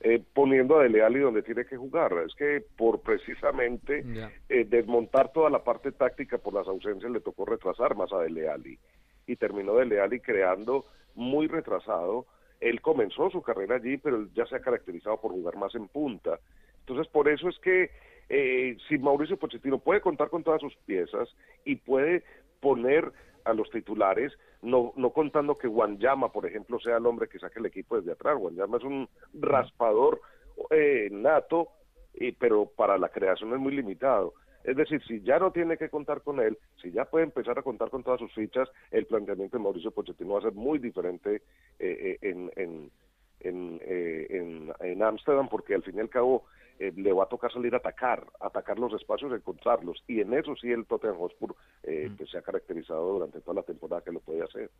Eh, 0.00 0.22
poniendo 0.34 0.78
a 0.78 0.82
Dele 0.82 1.02
Alli 1.02 1.20
donde 1.20 1.42
tiene 1.42 1.64
que 1.64 1.76
jugar. 1.76 2.12
Es 2.24 2.34
que 2.34 2.62
por 2.76 3.00
precisamente 3.00 4.04
eh, 4.48 4.64
desmontar 4.64 5.32
toda 5.32 5.50
la 5.50 5.64
parte 5.64 5.90
táctica 5.90 6.38
por 6.38 6.54
las 6.54 6.68
ausencias 6.68 7.10
le 7.10 7.20
tocó 7.20 7.44
retrasar 7.44 7.96
más 7.96 8.12
a 8.12 8.18
Dele 8.18 8.48
Alli. 8.48 8.78
Y 9.26 9.36
terminó 9.36 9.74
Dele 9.74 10.00
Alli 10.00 10.20
creando 10.20 10.84
muy 11.14 11.48
retrasado. 11.48 12.26
Él 12.60 12.80
comenzó 12.80 13.30
su 13.30 13.42
carrera 13.42 13.76
allí, 13.76 13.96
pero 13.98 14.26
ya 14.34 14.46
se 14.46 14.56
ha 14.56 14.60
caracterizado 14.60 15.20
por 15.20 15.32
jugar 15.32 15.56
más 15.56 15.74
en 15.74 15.88
punta. 15.88 16.38
Entonces, 16.80 17.08
por 17.08 17.28
eso 17.28 17.48
es 17.48 17.58
que 17.58 17.90
eh, 18.28 18.76
si 18.88 18.98
Mauricio 18.98 19.36
Pochettino 19.36 19.78
puede 19.78 20.00
contar 20.00 20.30
con 20.30 20.42
todas 20.42 20.60
sus 20.60 20.74
piezas 20.86 21.28
y 21.64 21.76
puede 21.76 22.24
poner 22.60 23.12
a 23.44 23.52
los 23.52 23.70
titulares, 23.70 24.32
no, 24.62 24.92
no 24.96 25.10
contando 25.10 25.54
que 25.54 25.68
Wanyama, 25.68 26.32
por 26.32 26.46
ejemplo, 26.46 26.80
sea 26.80 26.96
el 26.96 27.06
hombre 27.06 27.28
que 27.28 27.38
saque 27.38 27.60
el 27.60 27.66
equipo 27.66 27.96
desde 27.96 28.12
atrás. 28.12 28.36
Wanyama 28.38 28.78
es 28.78 28.84
un 28.84 29.08
raspador 29.34 30.20
eh, 30.70 31.08
nato, 31.12 31.68
pero 32.38 32.66
para 32.66 32.98
la 32.98 33.10
creación 33.10 33.52
es 33.52 33.58
muy 33.58 33.76
limitado. 33.76 34.34
Es 34.66 34.76
decir, 34.76 35.00
si 35.06 35.20
ya 35.20 35.38
no 35.38 35.52
tiene 35.52 35.76
que 35.76 35.88
contar 35.88 36.22
con 36.22 36.40
él, 36.40 36.58
si 36.82 36.90
ya 36.90 37.04
puede 37.04 37.24
empezar 37.24 37.56
a 37.56 37.62
contar 37.62 37.88
con 37.88 38.02
todas 38.02 38.18
sus 38.18 38.34
fichas, 38.34 38.68
el 38.90 39.06
planteamiento 39.06 39.56
de 39.56 39.62
Mauricio 39.62 39.92
Pochettino 39.92 40.32
va 40.32 40.40
a 40.40 40.42
ser 40.42 40.54
muy 40.54 40.80
diferente 40.80 41.42
eh, 41.78 42.18
eh 42.18 42.18
en, 42.20 42.50
en, 42.56 42.90
en, 43.40 43.80
eh, 43.82 44.72
en 44.80 45.02
Ámsterdam, 45.02 45.48
porque 45.48 45.76
al 45.76 45.84
fin 45.84 45.96
y 45.96 46.00
al 46.00 46.10
cabo 46.10 46.46
eh, 46.78 46.92
le 46.96 47.12
va 47.12 47.24
a 47.24 47.28
tocar 47.28 47.52
salir 47.52 47.74
a 47.74 47.78
atacar, 47.78 48.26
atacar 48.40 48.78
los 48.78 48.92
espacios, 48.92 49.32
encontrarlos. 49.32 50.02
Y 50.06 50.20
en 50.20 50.34
eso 50.34 50.54
sí 50.56 50.70
el 50.70 50.86
Tottenham 50.86 51.18
Hotspur 51.18 51.54
eh, 51.82 52.10
mm. 52.10 52.24
se 52.26 52.38
ha 52.38 52.42
caracterizado 52.42 53.12
durante 53.12 53.40
toda 53.40 53.54
la 53.56 53.62
temporada 53.62 54.02
que 54.02 54.12
lo 54.12 54.20
puede 54.20 54.42
hacer. 54.42 54.70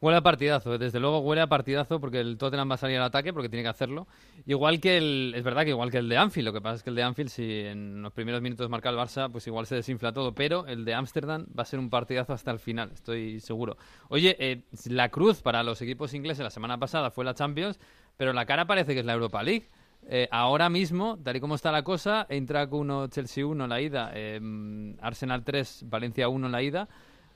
Huele 0.00 0.18
a 0.18 0.22
partidazo, 0.22 0.78
desde 0.78 0.98
luego 1.00 1.20
huele 1.20 1.42
a 1.42 1.46
partidazo 1.46 2.00
porque 2.00 2.20
el 2.20 2.38
Tottenham 2.38 2.70
va 2.70 2.74
a 2.74 2.78
salir 2.78 2.96
al 2.98 3.04
ataque 3.04 3.32
porque 3.32 3.48
tiene 3.48 3.62
que 3.62 3.68
hacerlo. 3.68 4.06
Igual 4.46 4.80
que 4.80 4.96
el, 4.96 5.34
es 5.36 5.44
verdad 5.44 5.64
que 5.64 5.70
igual 5.70 5.90
que 5.90 5.98
el 5.98 6.08
de 6.08 6.16
Anfield, 6.16 6.46
lo 6.46 6.52
que 6.52 6.60
pasa 6.60 6.76
es 6.76 6.82
que 6.82 6.90
el 6.90 6.96
de 6.96 7.02
Anfield 7.02 7.30
si 7.30 7.60
en 7.60 8.02
los 8.02 8.12
primeros 8.12 8.40
minutos 8.40 8.68
marca 8.70 8.88
el 8.88 8.96
Barça, 8.96 9.30
pues 9.30 9.46
igual 9.46 9.66
se 9.66 9.74
desinfla 9.74 10.12
todo, 10.12 10.34
pero 10.34 10.66
el 10.66 10.84
de 10.84 10.94
Ámsterdam 10.94 11.46
va 11.56 11.62
a 11.62 11.66
ser 11.66 11.78
un 11.78 11.90
partidazo 11.90 12.32
hasta 12.32 12.50
el 12.50 12.58
final, 12.58 12.90
estoy 12.92 13.40
seguro. 13.40 13.76
Oye, 14.08 14.36
eh, 14.38 14.62
la 14.88 15.10
cruz 15.10 15.42
para 15.42 15.62
los 15.62 15.82
equipos 15.82 16.14
ingleses 16.14 16.42
la 16.42 16.50
semana 16.50 16.78
pasada 16.78 17.10
fue 17.10 17.24
la 17.24 17.34
Champions, 17.34 17.78
pero 18.16 18.32
la 18.32 18.46
cara 18.46 18.66
parece 18.66 18.94
que 18.94 19.00
es 19.00 19.06
la 19.06 19.14
Europa 19.14 19.42
League. 19.42 19.68
Eh, 20.06 20.28
ahora 20.30 20.68
mismo, 20.68 21.18
tal 21.22 21.36
y 21.36 21.40
como 21.40 21.54
está 21.54 21.70
la 21.70 21.84
cosa, 21.84 22.26
Eintracht 22.28 22.72
1, 22.72 23.08
Chelsea 23.08 23.46
1 23.46 23.66
la 23.66 23.80
ida, 23.80 24.10
em, 24.14 24.96
Arsenal 25.00 25.44
3, 25.44 25.84
Valencia 25.86 26.28
1 26.28 26.48
la 26.48 26.62
ida. 26.62 26.88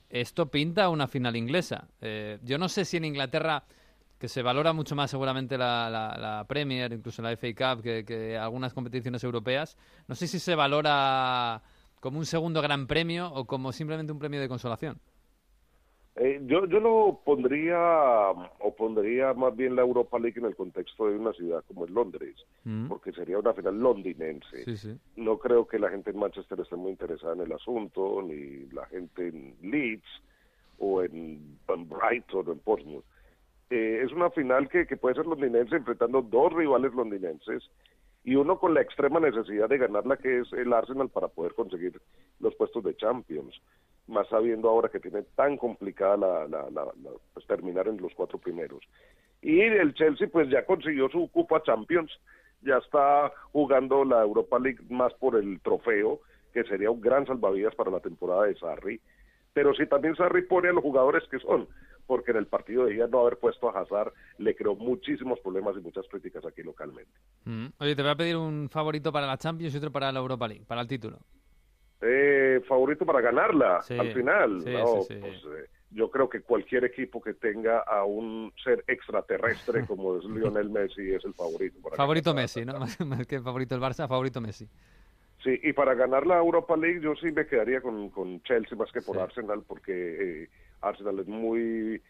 Esto 0.08 0.50
pinta 0.50 0.88
una 0.88 1.08
final 1.08 1.36
inglesa. 1.36 1.88
Eh, 2.00 2.38
yo 2.42 2.58
no 2.58 2.68
sé 2.68 2.84
si 2.84 2.96
en 2.96 3.04
Inglaterra, 3.04 3.64
que 4.18 4.28
se 4.28 4.42
valora 4.42 4.72
mucho 4.72 4.94
más 4.94 5.10
seguramente 5.10 5.58
la, 5.58 6.44
Premier, 6.48 6.92
incluso 6.92 7.20
la 7.22 7.32
FA 7.36 7.48
Cup, 7.54 7.82
que, 7.82 8.38
algunas 8.40 8.72
competiciones 8.72 9.22
europeas, 9.24 9.76
no 10.08 10.14
sé 10.14 10.26
si 10.26 10.38
se 10.38 10.54
valora 10.54 11.62
como 12.00 12.18
un 12.18 12.26
segundo 12.26 12.62
gran 12.62 12.86
premio 12.86 13.32
o 13.32 13.46
como 13.46 13.72
simplemente 13.72 14.12
un 14.12 14.18
premio 14.18 14.40
de 14.40 14.48
consolación. 14.48 15.00
Eh, 16.16 16.40
yo, 16.46 16.66
yo 16.66 16.78
lo 16.78 17.20
pondría, 17.24 17.76
o 17.80 18.74
pondría 18.76 19.34
más 19.34 19.56
bien 19.56 19.74
la 19.74 19.82
Europa 19.82 20.16
League 20.18 20.38
en 20.38 20.46
el 20.46 20.54
contexto 20.54 21.08
de 21.08 21.16
una 21.16 21.32
ciudad 21.32 21.64
como 21.66 21.84
es 21.84 21.90
Londres, 21.90 22.36
mm. 22.62 22.86
porque 22.86 23.10
sería 23.12 23.38
una 23.38 23.52
final 23.52 23.80
londinense. 23.80 24.64
No 25.16 25.38
creo 25.38 25.66
que 25.66 25.80
la 25.80 25.90
gente 25.90 26.10
en 26.10 26.18
Manchester 26.18 26.60
esté 26.60 26.76
muy 26.76 26.92
interesada 26.92 27.34
en 27.34 27.40
el 27.40 27.52
asunto, 27.52 28.22
ni 28.22 28.66
la 28.66 28.86
gente 28.86 29.26
en 29.26 29.56
Leeds, 29.62 30.22
o 30.78 31.02
en, 31.02 31.58
Brighton, 31.66 32.48
o 32.48 32.52
en 32.52 32.58
Portsmouth. 32.60 33.04
Eh, 33.70 34.02
es 34.04 34.12
una 34.12 34.30
final 34.30 34.68
que, 34.68 34.86
que 34.86 34.96
puede 34.96 35.16
ser 35.16 35.26
londinense 35.26 35.74
enfrentando 35.74 36.22
dos 36.22 36.52
rivales 36.52 36.94
londinenses 36.94 37.68
y 38.22 38.36
uno 38.36 38.58
con 38.58 38.72
la 38.72 38.82
extrema 38.82 39.18
necesidad 39.20 39.68
de 39.68 39.78
ganarla 39.78 40.16
que 40.16 40.40
es 40.40 40.52
el 40.52 40.72
Arsenal 40.72 41.08
para 41.08 41.28
poder 41.28 41.54
conseguir 41.54 42.00
los 42.40 42.54
puestos 42.54 42.84
de 42.84 42.96
Champions 42.96 43.60
más 44.06 44.28
sabiendo 44.28 44.68
ahora 44.68 44.88
que 44.88 45.00
tiene 45.00 45.22
tan 45.34 45.56
complicada 45.56 46.16
la, 46.16 46.46
la, 46.48 46.86
pues, 47.32 47.46
terminar 47.46 47.88
en 47.88 48.00
los 48.00 48.12
cuatro 48.14 48.38
primeros. 48.38 48.80
Y 49.42 49.60
el 49.60 49.94
Chelsea 49.94 50.28
pues 50.30 50.48
ya 50.50 50.64
consiguió 50.64 51.08
su 51.10 51.28
Copa 51.30 51.62
Champions, 51.62 52.10
ya 52.62 52.78
está 52.78 53.32
jugando 53.52 54.04
la 54.04 54.22
Europa 54.22 54.58
League 54.58 54.80
más 54.88 55.12
por 55.14 55.36
el 55.36 55.60
trofeo, 55.60 56.20
que 56.52 56.64
sería 56.64 56.90
un 56.90 57.00
gran 57.00 57.26
salvavidas 57.26 57.74
para 57.74 57.90
la 57.90 58.00
temporada 58.00 58.44
de 58.44 58.56
Sarri. 58.56 59.00
Pero 59.52 59.74
si 59.74 59.86
también 59.86 60.16
Sarri 60.16 60.42
pone 60.42 60.68
a 60.68 60.72
los 60.72 60.82
jugadores 60.82 61.22
que 61.30 61.38
son, 61.38 61.68
porque 62.06 62.30
en 62.30 62.38
el 62.38 62.46
partido 62.46 62.84
de 62.84 62.94
día 62.94 63.06
no 63.06 63.20
haber 63.20 63.38
puesto 63.38 63.68
a 63.68 63.80
Hazard 63.80 64.12
le 64.38 64.54
creó 64.54 64.74
muchísimos 64.74 65.40
problemas 65.40 65.76
y 65.76 65.80
muchas 65.80 66.06
críticas 66.08 66.44
aquí 66.44 66.62
localmente. 66.62 67.12
Mm. 67.44 67.66
Oye, 67.78 67.96
te 67.96 68.02
voy 68.02 68.10
a 68.10 68.16
pedir 68.16 68.36
un 68.36 68.68
favorito 68.70 69.12
para 69.12 69.26
la 69.26 69.38
Champions 69.38 69.74
y 69.74 69.78
otro 69.78 69.92
para 69.92 70.10
la 70.12 70.20
Europa 70.20 70.48
League, 70.48 70.64
para 70.66 70.80
el 70.80 70.88
título 70.88 71.18
eh, 72.04 72.60
favorito 72.68 73.04
para 73.06 73.20
ganarla 73.20 73.76
al 73.98 74.12
final. 74.12 74.60
pues, 74.62 75.08
eh, 75.10 75.66
yo 75.90 76.10
creo 76.10 76.28
que 76.28 76.40
cualquier 76.40 76.84
equipo 76.84 77.20
que 77.22 77.34
tenga 77.34 77.78
a 77.80 78.04
un 78.04 78.52
ser 78.62 78.84
extraterrestre 78.88 79.86
como 79.86 80.16
es 80.16 80.24
Lionel 80.24 80.70
Messi 80.70 81.12
es 81.14 81.24
el 81.24 81.34
favorito. 81.34 81.78
favorito 81.96 82.34
Messi, 82.34 82.64
¿no? 82.64 82.74
Más 83.06 83.26
que 83.26 83.40
favorito 83.40 83.74
el 83.74 83.80
Barça, 83.80 84.08
favorito 84.08 84.40
Messi. 84.40 84.68
Sí, 85.42 85.60
y 85.62 85.72
para 85.74 85.94
ganar 85.94 86.26
la 86.26 86.38
Europa 86.38 86.76
League 86.76 87.00
yo 87.02 87.14
sí 87.16 87.30
me 87.30 87.46
quedaría 87.46 87.80
con, 87.82 88.08
con 88.08 88.42
Chelsea 88.44 88.78
más 88.78 88.90
que 88.90 89.02
por 89.02 89.18
Arsenal, 89.18 89.62
porque 89.66 89.92
eh, 90.42 90.48
Arsenal 90.80 91.18
es 91.20 91.26
muy 91.26 92.00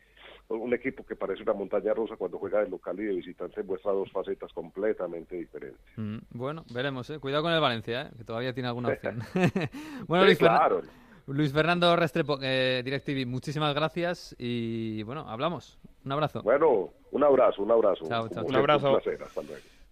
un 0.48 0.74
equipo 0.74 1.04
que 1.04 1.16
parece 1.16 1.42
una 1.42 1.54
montaña 1.54 1.94
rusa 1.94 2.16
cuando 2.16 2.38
juega 2.38 2.60
de 2.60 2.68
local 2.68 2.98
y 3.00 3.04
de 3.04 3.14
visitante 3.14 3.62
muestra 3.62 3.92
dos 3.92 4.10
facetas 4.10 4.52
completamente 4.52 5.36
diferentes. 5.36 5.80
Mm, 5.96 6.18
bueno, 6.30 6.64
veremos. 6.72 7.08
¿eh? 7.10 7.18
Cuidado 7.18 7.42
con 7.42 7.52
el 7.52 7.60
Valencia, 7.60 8.02
¿eh? 8.02 8.10
que 8.16 8.24
todavía 8.24 8.52
tiene 8.52 8.68
alguna 8.68 8.90
opción. 8.90 9.20
bueno, 10.06 10.26
Luis, 11.26 11.52
Fernando 11.52 11.96
Restrepo, 11.96 12.38
eh, 12.42 12.82
DirecTV, 12.84 13.26
muchísimas 13.26 13.74
gracias 13.74 14.36
y 14.38 15.02
bueno, 15.04 15.24
hablamos. 15.28 15.78
Un 16.04 16.12
abrazo. 16.12 16.42
Bueno, 16.42 16.90
un 17.12 17.24
abrazo, 17.24 17.62
un 17.62 17.70
abrazo. 17.70 18.04
Un 18.04 18.56
abrazo. 18.56 19.00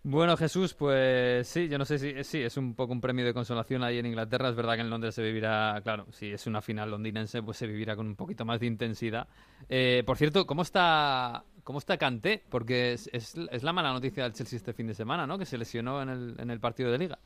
Bueno, 0.05 0.37
Jesús, 0.37 0.75
pues 0.75 1.47
sí, 1.47 1.69
yo 1.69 1.79
no 1.79 1.85
sé 1.85 1.97
si 1.97 2.25
sí, 2.25 2.43
es 2.43 2.57
un 2.57 2.75
poco 2.75 2.93
un 2.93 3.01
premio 3.01 3.25
de 3.25 3.33
consolación 3.33 3.85
ahí 3.85 3.99
en 3.99 4.07
Inglaterra. 4.07 4.49
Es 4.49 4.57
verdad 4.57 4.75
que 4.75 4.81
en 4.81 4.91
Londres 4.91 5.15
se 5.15 5.23
vivirá, 5.23 5.81
claro, 5.85 6.07
si 6.11 6.33
es 6.33 6.45
una 6.49 6.61
final 6.61 6.91
londinense, 6.91 7.41
pues 7.41 7.57
se 7.59 7.69
vivirá 7.69 7.95
con 7.95 8.09
un 8.09 8.17
poquito 8.17 8.45
más 8.45 8.59
de 8.59 8.67
intensidad. 8.67 9.29
Eh, 9.69 10.03
por 10.05 10.17
cierto, 10.17 10.45
¿cómo 10.45 10.63
está 10.63 11.45
cómo 11.63 11.79
está 11.79 11.99
Kanté? 11.99 12.43
Porque 12.49 12.95
es, 12.95 13.09
es, 13.13 13.63
la 13.63 13.73
mala 13.73 13.93
noticia 13.93 14.25
del 14.25 14.33
Chelsea 14.33 14.57
este 14.57 14.73
fin 14.73 14.89
de 14.89 14.95
semana, 14.95 15.25
¿no? 15.25 15.39
Que 15.39 15.47
se 15.47 15.57
lesionó 15.57 16.03
en 16.03 16.09
el, 16.09 16.35
en 16.41 16.51
el 16.51 16.59
partido 16.59 16.91
de 16.91 16.99
Liga. 16.99 17.19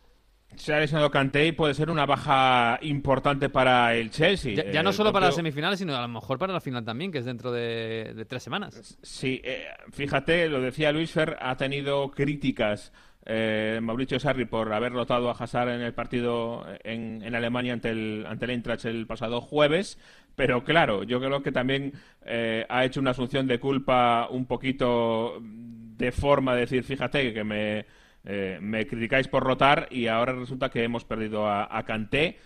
Se 0.55 0.73
ha 0.73 0.81
lesionado 0.81 1.11
Kanté 1.11 1.49
y 1.49 1.53
puede 1.53 1.75
ser 1.75 1.91
una 1.91 2.07
baja 2.07 2.79
importante 2.83 3.51
para 3.51 3.95
el 3.95 4.11
Chelsea. 4.11 4.55
Ya, 4.73 4.83
no 4.83 4.93
solo 4.93 5.13
para 5.13 5.27
las 5.27 5.35
semifinales, 5.35 5.79
sino 5.79 5.95
a 5.95 6.01
lo 6.01 6.09
mejor 6.09 6.39
para 6.39 6.53
la 6.53 6.61
final 6.61 6.85
también, 6.85 7.13
que 7.13 7.19
es 7.19 7.25
dentro 7.25 7.53
de, 7.53 8.25
tres 8.29 8.43
semanas. 8.43 8.97
Sí, 9.03 9.41
eh, 9.45 9.67
fíjate, 9.93 10.49
lo 10.49 10.61
decía 10.61 10.93
Luis 10.93 11.11
Fer, 11.11 11.37
ha 11.41 11.57
tenido 11.57 12.11
críticas 12.11 12.93
eh, 13.29 13.81
Mauricio 13.83 14.21
Sarri 14.21 14.45
por 14.45 14.73
haber 14.73 14.93
rotado 14.93 15.29
a 15.29 15.33
Hazard 15.33 15.71
en 15.71 15.81
el 15.81 15.93
partido 15.93 16.65
en, 16.85 17.35
Alemania 17.35 17.73
ante 17.73 17.91
el, 17.91 18.25
ante 18.27 18.45
el 18.45 18.53
Eintracht 18.53 18.85
el 18.85 19.07
pasado 19.07 19.41
jueves. 19.41 19.99
Pero 20.37 20.63
claro, 20.63 21.03
yo 21.03 21.19
creo 21.19 21.43
que 21.43 21.51
también 21.51 21.93
eh, 22.25 22.65
ha 22.69 22.85
hecho 22.85 23.01
una 23.01 23.11
asunción 23.11 23.49
de 23.49 23.59
culpa 23.59 24.29
un 24.31 24.47
poquito 24.47 25.39
de 25.43 26.13
forma 26.13 26.55
de 26.55 26.61
decir, 26.61 26.85
fíjate 26.85 27.35
que 27.35 27.43
me 27.43 27.87
eh, 28.27 28.59
me 28.61 28.87
criticáis 28.87 29.29
por 29.29 29.45
rotar 29.45 29.89
y 29.91 30.09
ahora 30.09 30.33
resulta 30.33 30.69
que 30.69 30.83
hemos 30.83 31.05
perdido 31.05 31.47
a, 31.47 31.69
a 31.71 31.85
Kanté 31.85 32.37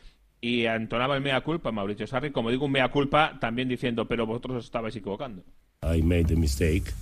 y 0.40 0.66
entonaba 0.66 1.16
el 1.16 1.22
mea 1.22 1.40
culpa 1.40 1.72
Mauricio 1.72 2.06
Sarri, 2.06 2.30
como 2.30 2.50
digo 2.50 2.66
un 2.66 2.72
mea 2.72 2.88
culpa 2.88 3.38
también 3.40 3.68
diciendo, 3.68 4.06
pero 4.06 4.26
vosotros 4.26 4.58
os 4.58 4.64
estabais 4.64 4.94
equivocando. 4.96 5.42
I 5.82 6.02
made 6.02 6.32
a 6.32 6.36
mistake 6.36 6.92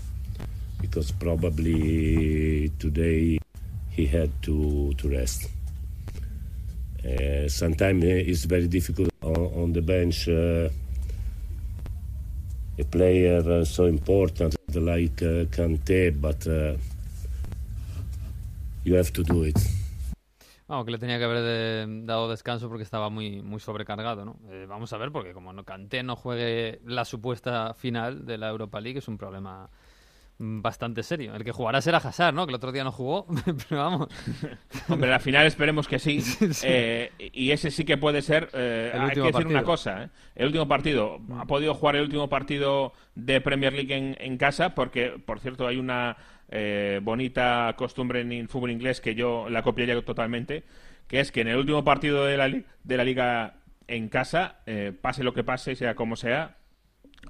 because 0.80 1.12
probably 1.12 2.70
today 2.78 3.38
he 3.96 4.06
had 4.06 4.30
to 4.42 4.92
to 4.96 5.08
rest. 5.08 5.50
Uh, 7.04 7.48
sometimes 7.48 8.04
it's 8.04 8.44
very 8.44 8.68
difficult 8.68 9.10
on, 9.22 9.36
on 9.54 9.72
the 9.72 9.80
bench. 9.80 10.28
Uh, 10.28 10.68
a 12.78 12.84
player 12.84 13.42
uh, 13.50 13.64
so 13.64 13.86
important 13.86 14.54
like 14.74 15.20
uh, 15.22 15.44
Kante, 15.46 16.12
but 16.20 16.46
uh, 16.46 16.76
You 18.84 18.96
have 18.96 19.10
to 19.12 19.22
do 19.22 19.46
it. 19.46 19.58
Vamos, 20.66 20.84
que 20.84 20.90
le 20.92 20.98
tenía 20.98 21.18
que 21.18 21.24
haber 21.24 22.04
dado 22.04 22.28
descanso 22.28 22.68
porque 22.68 22.82
estaba 22.82 23.08
muy, 23.08 23.40
muy 23.42 23.58
sobrecargado, 23.58 24.24
¿no? 24.24 24.36
Eh, 24.50 24.66
vamos 24.68 24.92
a 24.92 24.98
ver, 24.98 25.10
porque 25.10 25.32
como 25.32 25.52
no 25.52 25.64
Canté 25.64 26.02
no 26.02 26.14
juegue 26.14 26.80
la 26.84 27.04
supuesta 27.06 27.72
final 27.74 28.26
de 28.26 28.36
la 28.36 28.48
Europa 28.50 28.80
League, 28.80 28.98
es 28.98 29.08
un 29.08 29.16
problema 29.16 29.70
bastante 30.40 31.02
serio. 31.02 31.34
El 31.34 31.42
que 31.42 31.52
jugará 31.52 31.80
será 31.80 31.98
Hazard, 31.98 32.34
¿no? 32.34 32.46
Que 32.46 32.50
el 32.50 32.56
otro 32.56 32.70
día 32.70 32.84
no 32.84 32.92
jugó, 32.92 33.26
pero 33.68 33.80
vamos. 33.82 34.08
Hombre, 34.88 35.08
la 35.10 35.18
final 35.20 35.46
esperemos 35.46 35.88
que 35.88 35.98
sí. 35.98 36.22
Eh, 36.62 37.12
y 37.32 37.50
ese 37.50 37.70
sí 37.70 37.84
que 37.86 37.96
puede 37.96 38.20
ser. 38.20 38.50
eh, 38.52 38.92
El 38.94 39.00
hay 39.00 39.10
que 39.12 39.20
decir 39.22 39.46
una 39.46 39.62
cosa: 39.64 40.04
¿eh? 40.04 40.08
el 40.34 40.46
último 40.48 40.68
partido. 40.68 41.18
Ha 41.38 41.46
podido 41.46 41.74
jugar 41.74 41.96
el 41.96 42.02
último 42.02 42.28
partido 42.28 42.92
de 43.14 43.40
Premier 43.40 43.72
League 43.72 43.96
en, 43.96 44.16
en 44.20 44.36
casa, 44.36 44.74
porque, 44.74 45.18
por 45.24 45.40
cierto, 45.40 45.66
hay 45.66 45.78
una 45.78 46.18
eh, 46.50 47.00
bonita 47.02 47.74
costumbre 47.76 48.20
en 48.20 48.32
el 48.32 48.48
fútbol 48.48 48.70
inglés 48.70 49.00
que 49.00 49.14
yo 49.14 49.48
la 49.48 49.62
copiaría 49.62 50.00
totalmente, 50.02 50.64
que 51.06 51.20
es 51.20 51.32
que 51.32 51.40
en 51.40 51.48
el 51.48 51.56
último 51.56 51.84
partido 51.84 52.24
de 52.24 52.36
la, 52.36 52.48
de 52.48 52.96
la 52.96 53.04
liga 53.04 53.54
en 53.86 54.08
casa, 54.08 54.56
eh, 54.66 54.92
pase 55.00 55.24
lo 55.24 55.32
que 55.32 55.44
pase, 55.44 55.74
sea 55.74 55.94
como 55.94 56.16
sea, 56.16 56.56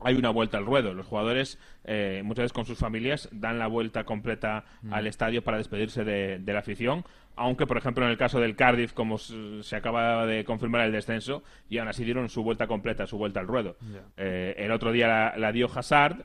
hay 0.00 0.14
una 0.16 0.30
vuelta 0.30 0.58
al 0.58 0.66
ruedo. 0.66 0.94
Los 0.94 1.06
jugadores, 1.06 1.58
eh, 1.84 2.22
muchas 2.24 2.44
veces 2.44 2.52
con 2.52 2.66
sus 2.66 2.78
familias, 2.78 3.28
dan 3.32 3.58
la 3.58 3.66
vuelta 3.66 4.04
completa 4.04 4.64
al 4.90 5.06
estadio 5.06 5.42
para 5.42 5.56
despedirse 5.56 6.04
de, 6.04 6.38
de 6.38 6.52
la 6.52 6.58
afición. 6.60 7.04
Aunque, 7.36 7.66
por 7.66 7.76
ejemplo, 7.76 8.04
en 8.04 8.10
el 8.10 8.18
caso 8.18 8.40
del 8.40 8.56
Cardiff, 8.56 8.92
como 8.92 9.18
se 9.18 9.76
acaba 9.76 10.26
de 10.26 10.44
confirmar 10.44 10.82
el 10.82 10.92
descenso, 10.92 11.42
y 11.68 11.78
aún 11.78 11.88
así 11.88 12.04
dieron 12.04 12.28
su 12.28 12.42
vuelta 12.42 12.66
completa, 12.66 13.06
su 13.06 13.16
vuelta 13.16 13.40
al 13.40 13.46
ruedo. 13.46 13.76
Eh, 14.16 14.54
el 14.58 14.72
otro 14.72 14.90
día 14.90 15.06
la, 15.06 15.34
la 15.36 15.52
dio 15.52 15.68
Hazard. 15.72 16.24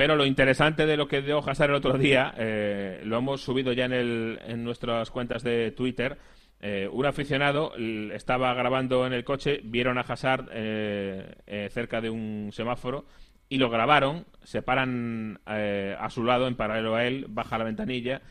Pero 0.00 0.16
lo 0.16 0.24
interesante 0.24 0.86
de 0.86 0.96
lo 0.96 1.06
que 1.06 1.20
dio 1.20 1.46
Hazard 1.46 1.68
el 1.68 1.76
otro 1.76 1.98
día, 1.98 2.32
eh, 2.38 3.02
lo 3.04 3.18
hemos 3.18 3.42
subido 3.42 3.74
ya 3.74 3.84
en, 3.84 3.92
el, 3.92 4.38
en 4.46 4.64
nuestras 4.64 5.10
cuentas 5.10 5.42
de 5.42 5.72
Twitter. 5.72 6.16
Eh, 6.58 6.88
un 6.90 7.04
aficionado 7.04 7.74
estaba 7.76 8.54
grabando 8.54 9.06
en 9.06 9.12
el 9.12 9.24
coche, 9.24 9.60
vieron 9.62 9.98
a 9.98 10.00
Hazard 10.00 10.48
eh, 10.52 11.34
eh, 11.46 11.68
cerca 11.70 12.00
de 12.00 12.08
un 12.08 12.48
semáforo 12.50 13.04
y 13.50 13.58
lo 13.58 13.68
grabaron, 13.68 14.24
se 14.42 14.62
paran 14.62 15.38
eh, 15.46 15.94
a 16.00 16.08
su 16.08 16.24
lado 16.24 16.48
en 16.48 16.56
paralelo 16.56 16.94
a 16.94 17.04
él, 17.04 17.26
baja 17.28 17.58
la 17.58 17.64
ventanilla 17.64 18.22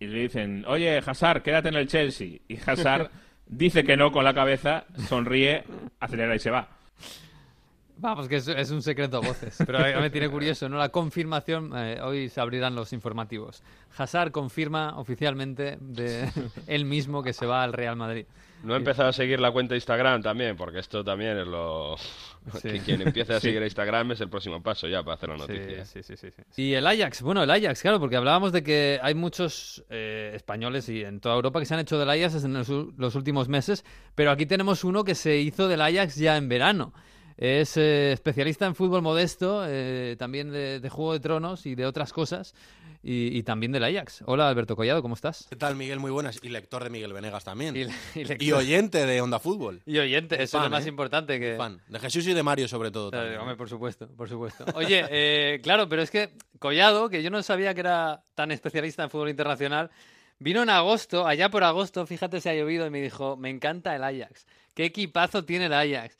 y 0.00 0.08
le 0.08 0.22
dicen, 0.22 0.64
oye 0.66 0.98
Hazard, 0.98 1.42
quédate 1.42 1.68
en 1.68 1.76
el 1.76 1.86
Chelsea. 1.86 2.38
Y 2.48 2.56
Hazard 2.56 3.08
dice 3.46 3.84
que 3.84 3.96
no 3.96 4.10
con 4.10 4.24
la 4.24 4.34
cabeza, 4.34 4.84
sonríe, 4.96 5.62
acelera 6.00 6.34
y 6.34 6.40
se 6.40 6.50
va. 6.50 6.68
Vamos, 8.00 8.28
que 8.28 8.36
es, 8.36 8.46
es 8.48 8.70
un 8.70 8.80
secreto 8.82 9.16
a 9.16 9.20
voces. 9.20 9.56
Pero 9.66 9.78
a 9.78 9.82
mí 9.86 9.92
me 10.00 10.10
tiene 10.10 10.28
curioso, 10.28 10.68
¿no? 10.68 10.78
La 10.78 10.90
confirmación, 10.90 11.72
eh, 11.76 12.00
hoy 12.02 12.28
se 12.28 12.40
abrirán 12.40 12.74
los 12.74 12.92
informativos. 12.92 13.62
Hazard 13.96 14.30
confirma 14.30 14.96
oficialmente 14.98 15.78
de 15.80 16.28
él 16.66 16.84
mismo 16.84 17.22
que 17.22 17.32
se 17.32 17.44
va 17.46 17.62
al 17.64 17.72
Real 17.72 17.96
Madrid. 17.96 18.26
No 18.62 18.74
he 18.74 18.76
empezado 18.76 19.08
a 19.08 19.12
seguir 19.12 19.38
la 19.38 19.52
cuenta 19.52 19.74
de 19.74 19.78
Instagram 19.78 20.20
también, 20.20 20.56
porque 20.56 20.80
esto 20.80 21.04
también 21.04 21.38
es 21.38 21.46
lo... 21.46 21.96
Sí. 22.60 22.68
Que 22.70 22.80
quien 22.80 23.02
empiece 23.02 23.34
a 23.34 23.36
Sí. 23.40 23.48
seguir 23.48 23.62
a 23.62 23.66
Instagram 23.66 24.12
es 24.12 24.20
el 24.20 24.28
próximo 24.28 24.60
paso 24.62 24.88
ya 24.88 25.02
para 25.04 25.14
hacer 25.14 25.28
la 25.28 25.36
noticia. 25.36 25.84
Sí, 25.84 26.02
sí, 26.02 26.16
sí, 26.16 26.30
sí, 26.30 26.42
sí. 26.50 26.62
Y 26.62 26.74
el 26.74 26.84
Ajax, 26.86 27.22
bueno, 27.22 27.42
el 27.44 27.50
Ajax, 27.50 27.82
claro, 27.82 28.00
porque 28.00 28.16
hablábamos 28.16 28.50
de 28.52 28.64
que 28.64 28.98
hay 29.00 29.14
muchos 29.14 29.84
eh, 29.90 30.32
españoles 30.34 30.88
y 30.88 31.04
en 31.04 31.20
toda 31.20 31.36
Europa 31.36 31.60
que 31.60 31.66
se 31.66 31.74
han 31.74 31.80
hecho 31.80 31.98
del 32.00 32.10
Ajax 32.10 32.42
en 32.44 32.54
los 32.54 33.14
últimos 33.14 33.48
meses, 33.48 33.84
pero 34.16 34.32
aquí 34.32 34.44
tenemos 34.46 34.82
uno 34.82 35.04
que 35.04 35.14
se 35.14 35.36
hizo 35.38 35.68
del 35.68 35.80
Ajax 35.80 36.16
ya 36.16 36.36
en 36.36 36.48
verano. 36.48 36.92
Es 37.38 37.76
eh, 37.76 38.10
especialista 38.12 38.66
en 38.66 38.74
fútbol 38.74 39.00
modesto, 39.00 39.62
eh, 39.64 40.16
también 40.18 40.50
de, 40.50 40.80
de 40.80 40.88
Juego 40.90 41.12
de 41.12 41.20
Tronos 41.20 41.66
y 41.66 41.76
de 41.76 41.86
otras 41.86 42.12
cosas, 42.12 42.52
y, 43.00 43.38
y 43.38 43.44
también 43.44 43.70
del 43.70 43.84
Ajax. 43.84 44.24
Hola, 44.26 44.48
Alberto 44.48 44.74
Collado, 44.74 45.02
¿cómo 45.02 45.14
estás? 45.14 45.46
¿Qué 45.48 45.54
tal, 45.54 45.76
Miguel? 45.76 46.00
Muy 46.00 46.10
buenas. 46.10 46.40
Y 46.42 46.48
lector 46.48 46.82
de 46.82 46.90
Miguel 46.90 47.12
Venegas 47.12 47.44
también. 47.44 47.76
Y, 47.76 47.82
Y, 47.82 47.84
y 48.16 48.24
lector- 48.24 48.54
oyente 48.54 49.06
de 49.06 49.20
Onda 49.20 49.38
Fútbol. 49.38 49.82
y 49.86 49.98
oyente, 49.98 50.42
eso 50.42 50.58
es 50.58 50.64
lo 50.64 50.68
más 50.70 50.84
¿eh? 50.84 50.88
importante 50.88 51.38
que... 51.38 51.54
Fan. 51.56 51.80
De 51.86 52.00
Jesús 52.00 52.26
y 52.26 52.34
de 52.34 52.42
Mario, 52.42 52.66
sobre 52.66 52.90
todo. 52.90 53.10
Hombre, 53.40 53.54
por 53.54 53.68
supuesto, 53.68 54.08
por 54.08 54.28
supuesto. 54.28 54.64
Oye, 54.74 55.60
claro, 55.62 55.88
pero 55.88 56.02
es 56.02 56.10
que 56.10 56.30
Collado, 56.58 57.08
que 57.08 57.22
yo 57.22 57.30
no 57.30 57.40
sabía 57.44 57.72
que 57.72 57.80
era 57.80 58.24
tan 58.34 58.50
especialista 58.50 59.04
en 59.04 59.10
fútbol 59.10 59.28
internacional, 59.30 59.90
vino 60.40 60.64
en 60.64 60.70
agosto, 60.70 61.24
allá 61.24 61.50
por 61.50 61.62
agosto, 61.62 62.04
fíjate 62.04 62.40
si 62.40 62.48
ha 62.48 62.54
llovido, 62.54 62.84
y 62.84 62.90
me 62.90 63.00
dijo, 63.00 63.36
me 63.36 63.48
encanta 63.48 63.94
el 63.94 64.02
Ajax. 64.02 64.44
¿Qué 64.74 64.86
equipazo 64.86 65.44
tiene 65.44 65.66
el 65.66 65.72
Ajax? 65.72 66.18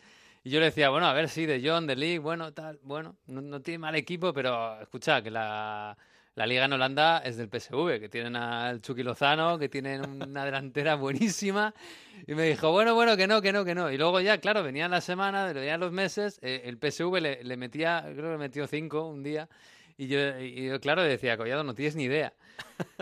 Y 0.48 0.50
yo 0.50 0.61
le 0.61 0.66
decía, 0.66 0.88
bueno, 0.88 1.06
a 1.06 1.12
ver, 1.12 1.28
sí, 1.28 1.44
de 1.44 1.61
John, 1.62 1.87
de 1.87 1.94
League, 1.94 2.20
bueno, 2.20 2.54
tal, 2.54 2.78
bueno, 2.82 3.18
no, 3.26 3.61
tiene 3.61 3.80
mal 3.80 3.94
equipo, 3.96 4.32
pero 4.32 4.80
escucha, 4.80 5.20
que 5.20 5.30
la, 5.30 5.94
la 6.37 6.46
liga 6.46 6.64
en 6.64 6.72
Holanda 6.72 7.18
es 7.18 7.37
del 7.37 7.50
PSV, 7.50 8.00
que 8.00 8.08
tienen 8.08 8.34
al 8.34 8.80
Chucky 8.80 9.02
Lozano, 9.02 9.58
que 9.58 9.68
tienen 9.68 10.08
una 10.22 10.46
delantera 10.46 10.94
buenísima. 10.94 11.74
Y 12.26 12.34
me 12.34 12.44
dijo, 12.44 12.72
bueno, 12.72 12.94
bueno, 12.94 13.14
que 13.14 13.26
no, 13.26 13.42
que 13.42 13.52
no, 13.52 13.62
que 13.62 13.74
no. 13.74 13.92
Y 13.92 13.98
luego 13.98 14.22
ya, 14.22 14.38
claro, 14.38 14.62
venían 14.62 14.90
las 14.90 15.04
semanas, 15.04 15.52
venían 15.52 15.80
los 15.80 15.92
meses, 15.92 16.38
eh, 16.40 16.62
el 16.64 16.78
PSV 16.78 17.20
le, 17.20 17.44
le 17.44 17.56
metía, 17.58 18.00
creo 18.04 18.24
que 18.24 18.32
le 18.32 18.38
metió 18.38 18.66
cinco 18.66 19.06
un 19.06 19.22
día. 19.22 19.50
Y 19.98 20.06
yo, 20.06 20.18
y 20.40 20.66
yo, 20.68 20.80
claro, 20.80 21.02
decía, 21.02 21.37
Collado, 21.37 21.62
no 21.62 21.74
tienes 21.74 21.94
ni 21.94 22.04
idea. 22.04 22.32